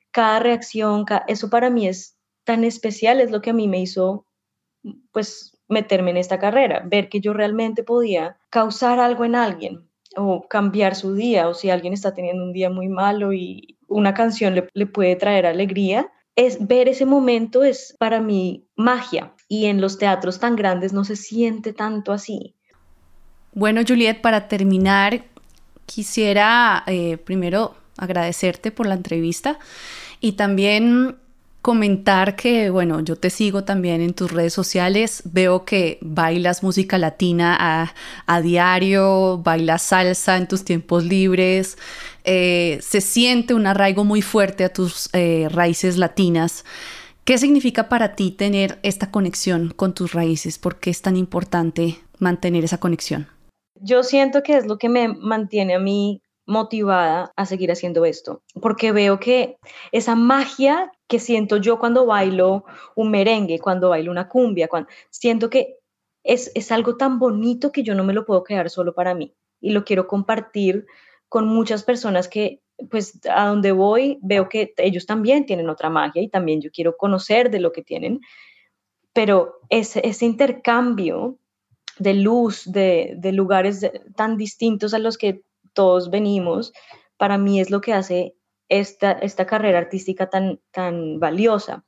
Cada 0.09 0.39
reacción, 0.39 1.05
eso 1.27 1.49
para 1.49 1.69
mí 1.69 1.87
es 1.87 2.17
especial, 2.63 3.21
es 3.21 3.31
lo 3.31 3.41
que 3.41 3.51
a 3.51 3.53
mí 3.53 3.67
me 3.67 3.81
hizo, 3.81 4.25
pues, 5.11 5.57
meterme 5.67 6.11
en 6.11 6.17
esta 6.17 6.39
carrera, 6.39 6.83
ver 6.85 7.09
que 7.09 7.21
yo 7.21 7.33
realmente 7.33 7.83
podía 7.83 8.37
causar 8.49 8.99
algo 8.99 9.23
en 9.25 9.35
alguien 9.35 9.89
o 10.17 10.47
cambiar 10.47 10.95
su 10.95 11.13
día, 11.15 11.47
o 11.47 11.53
si 11.53 11.69
alguien 11.69 11.93
está 11.93 12.13
teniendo 12.13 12.43
un 12.43 12.51
día 12.51 12.69
muy 12.69 12.89
malo 12.89 13.31
y 13.31 13.77
una 13.87 14.13
canción 14.13 14.55
le, 14.55 14.67
le 14.73 14.85
puede 14.85 15.15
traer 15.15 15.45
alegría, 15.45 16.11
es 16.35 16.65
ver 16.67 16.87
ese 16.87 17.05
momento 17.05 17.63
es 17.63 17.95
para 17.99 18.19
mí 18.19 18.65
magia 18.75 19.33
y 19.47 19.65
en 19.65 19.81
los 19.81 19.97
teatros 19.97 20.39
tan 20.39 20.55
grandes 20.55 20.93
no 20.93 21.03
se 21.03 21.15
siente 21.15 21.73
tanto 21.73 22.11
así. 22.11 22.55
Bueno, 23.53 23.81
Juliet, 23.85 24.21
para 24.21 24.47
terminar, 24.47 25.23
quisiera 25.85 26.83
eh, 26.87 27.17
primero 27.17 27.75
agradecerte 27.97 28.71
por 28.71 28.87
la 28.87 28.95
entrevista 28.95 29.59
y 30.21 30.33
también 30.33 31.17
comentar 31.61 32.35
que, 32.35 32.69
bueno, 32.69 33.01
yo 33.01 33.15
te 33.15 33.29
sigo 33.29 33.63
también 33.63 34.01
en 34.01 34.13
tus 34.13 34.31
redes 34.31 34.53
sociales, 34.53 35.21
veo 35.25 35.63
que 35.63 35.99
bailas 36.01 36.63
música 36.63 36.97
latina 36.97 37.93
a, 38.27 38.41
diario, 38.41 39.39
bailas 39.43 39.83
salsa 39.83 40.37
en 40.37 40.47
tus 40.47 40.65
tiempos 40.65 41.03
libres, 41.03 41.77
eh, 42.23 42.79
se 42.81 43.01
siente 43.01 43.53
un 43.53 43.67
arraigo 43.67 44.03
muy 44.03 44.21
fuerte 44.21 44.63
a 44.63 44.73
tus 44.73 45.09
eh, 45.13 45.47
raíces 45.51 45.97
latinas. 45.97 46.65
¿Qué 47.23 47.37
significa 47.37 47.87
para 47.87 48.15
ti 48.15 48.31
tener 48.31 48.79
esta 48.81 49.11
conexión 49.11 49.71
con 49.75 49.93
tus 49.93 50.13
raíces? 50.13 50.57
¿Por 50.57 50.79
qué 50.79 50.89
es 50.89 51.03
tan 51.03 51.15
importante 51.15 51.99
mantener 52.17 52.63
esa 52.63 52.79
conexión? 52.79 53.27
Yo 53.75 54.01
siento 54.03 54.41
que 54.41 54.57
es 54.57 54.65
lo 54.65 54.77
que 54.77 54.89
me 54.89 55.07
mantiene 55.07 55.75
a 55.75 55.79
mí 55.79 56.21
motivada 56.47 57.31
a 57.35 57.45
seguir 57.45 57.71
haciendo 57.71 58.05
esto, 58.05 58.41
porque 58.61 58.91
veo 58.91 59.19
que 59.19 59.57
esa 59.91 60.15
magia 60.15 60.91
que 61.11 61.19
siento 61.19 61.57
yo 61.57 61.77
cuando 61.77 62.05
bailo 62.05 62.63
un 62.95 63.11
merengue, 63.11 63.59
cuando 63.59 63.89
bailo 63.89 64.11
una 64.11 64.29
cumbia, 64.29 64.69
cuando, 64.69 64.89
siento 65.09 65.49
que 65.49 65.79
es, 66.23 66.53
es 66.55 66.71
algo 66.71 66.95
tan 66.95 67.19
bonito 67.19 67.73
que 67.73 67.83
yo 67.83 67.95
no 67.95 68.05
me 68.05 68.13
lo 68.13 68.25
puedo 68.25 68.45
quedar 68.45 68.69
solo 68.69 68.93
para 68.93 69.13
mí. 69.13 69.35
Y 69.59 69.71
lo 69.71 69.83
quiero 69.83 70.07
compartir 70.07 70.85
con 71.27 71.49
muchas 71.49 71.83
personas 71.83 72.29
que 72.29 72.61
pues 72.89 73.19
a 73.29 73.47
donde 73.47 73.73
voy 73.73 74.19
veo 74.21 74.47
que 74.47 74.73
ellos 74.77 75.05
también 75.05 75.45
tienen 75.45 75.69
otra 75.69 75.89
magia 75.89 76.21
y 76.21 76.29
también 76.29 76.61
yo 76.61 76.71
quiero 76.71 76.95
conocer 76.95 77.51
de 77.51 77.59
lo 77.59 77.73
que 77.73 77.83
tienen, 77.83 78.21
pero 79.11 79.59
ese, 79.69 80.07
ese 80.07 80.25
intercambio 80.25 81.37
de 81.99 82.13
luz, 82.13 82.63
de, 82.71 83.15
de 83.17 83.33
lugares 83.33 83.85
tan 84.15 84.37
distintos 84.37 84.93
a 84.93 84.99
los 84.99 85.17
que 85.17 85.41
todos 85.73 86.09
venimos, 86.09 86.71
para 87.17 87.37
mí 87.37 87.59
es 87.59 87.69
lo 87.69 87.81
que 87.81 87.91
hace 87.91 88.33
esta, 88.71 89.11
esta 89.11 89.45
carrera 89.45 89.79
artística 89.79 90.29
tan, 90.29 90.61
tan 90.71 91.19
valiosa. 91.19 91.83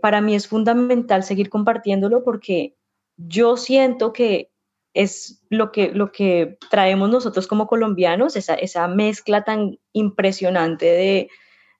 Para 0.00 0.20
mí 0.20 0.36
es 0.36 0.46
fundamental 0.46 1.24
seguir 1.24 1.50
compartiéndolo 1.50 2.22
porque 2.22 2.76
yo 3.16 3.56
siento 3.56 4.12
que 4.12 4.52
es 4.94 5.42
lo 5.50 5.72
que, 5.72 5.90
lo 5.90 6.12
que 6.12 6.56
traemos 6.70 7.10
nosotros 7.10 7.48
como 7.48 7.66
colombianos, 7.66 8.36
esa, 8.36 8.54
esa 8.54 8.86
mezcla 8.86 9.42
tan 9.42 9.80
impresionante 9.92 10.86
de, 10.86 11.28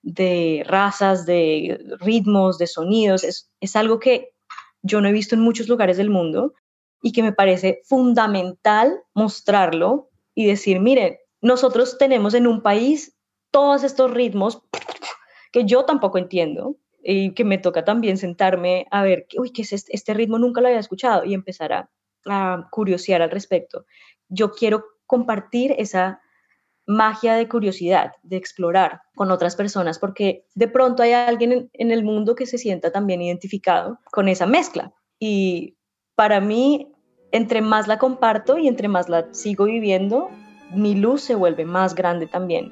de, 0.01 0.65
razas, 0.67 1.25
de 1.25 1.79
ritmos, 2.01 2.57
de 2.57 2.67
sonidos, 2.67 3.23
es, 3.23 3.49
es 3.61 3.77
algo 3.77 3.99
que 3.99 4.33
yo 4.81 4.99
no 4.99 5.07
he 5.07 5.13
visto 5.13 5.35
en 5.35 5.41
muchos 5.41 5.69
lugares 5.69 5.95
del 5.95 6.09
mundo 6.09 6.53
y 7.01 7.13
que 7.13 7.23
me 7.23 7.31
parece 7.31 7.81
fundamental 7.85 8.99
mostrarlo 9.13 10.09
y 10.35 10.47
decir, 10.47 10.81
miren, 10.81 11.17
nosotros 11.41 11.97
tenemos 11.97 12.33
en 12.33 12.45
un 12.45 12.61
país 12.61 13.15
todos 13.51 13.83
estos 13.83 14.11
ritmos 14.11 14.61
que 15.51 15.65
yo 15.65 15.85
tampoco 15.85 16.17
entiendo 16.17 16.75
y 17.03 17.33
que 17.33 17.43
me 17.43 17.57
toca 17.57 17.85
también 17.85 18.17
sentarme 18.17 18.85
a 18.91 19.03
ver, 19.03 19.27
uy, 19.37 19.51
¿qué 19.51 19.63
es 19.63 19.73
este, 19.73 19.95
este 19.95 20.13
ritmo? 20.13 20.37
Nunca 20.37 20.61
lo 20.61 20.67
había 20.67 20.79
escuchado 20.79 21.23
y 21.23 21.33
empezar 21.33 21.73
a, 21.73 21.89
a 22.25 22.67
curiosear 22.71 23.21
al 23.21 23.31
respecto. 23.31 23.85
Yo 24.27 24.51
quiero 24.51 24.85
compartir 25.05 25.73
esa 25.77 26.21
magia 26.85 27.35
de 27.35 27.47
curiosidad, 27.47 28.13
de 28.23 28.37
explorar 28.37 29.01
con 29.15 29.31
otras 29.31 29.55
personas, 29.55 29.99
porque 29.99 30.45
de 30.55 30.67
pronto 30.67 31.03
hay 31.03 31.13
alguien 31.13 31.51
en, 31.51 31.69
en, 31.73 31.91
el 31.91 32.03
mundo 32.03 32.35
que 32.35 32.47
se 32.47 32.57
sienta 32.57 32.91
también 32.91 33.21
identificado 33.21 33.99
con 34.11 34.27
esa 34.27 34.47
mezcla. 34.47 34.93
Y 35.19 35.77
para 36.15 36.41
mí, 36.41 36.91
entre 37.31 37.61
más 37.61 37.87
la 37.87 37.99
comparto 37.99 38.57
y 38.57 38.67
entre 38.67 38.87
más 38.87 39.07
la 39.07 39.31
sigo 39.33 39.65
viviendo, 39.65 40.29
mi 40.71 40.95
luz 40.95 41.21
se 41.21 41.35
vuelve 41.35 41.65
más 41.65 41.93
grande 41.93 42.25
también. 42.25 42.71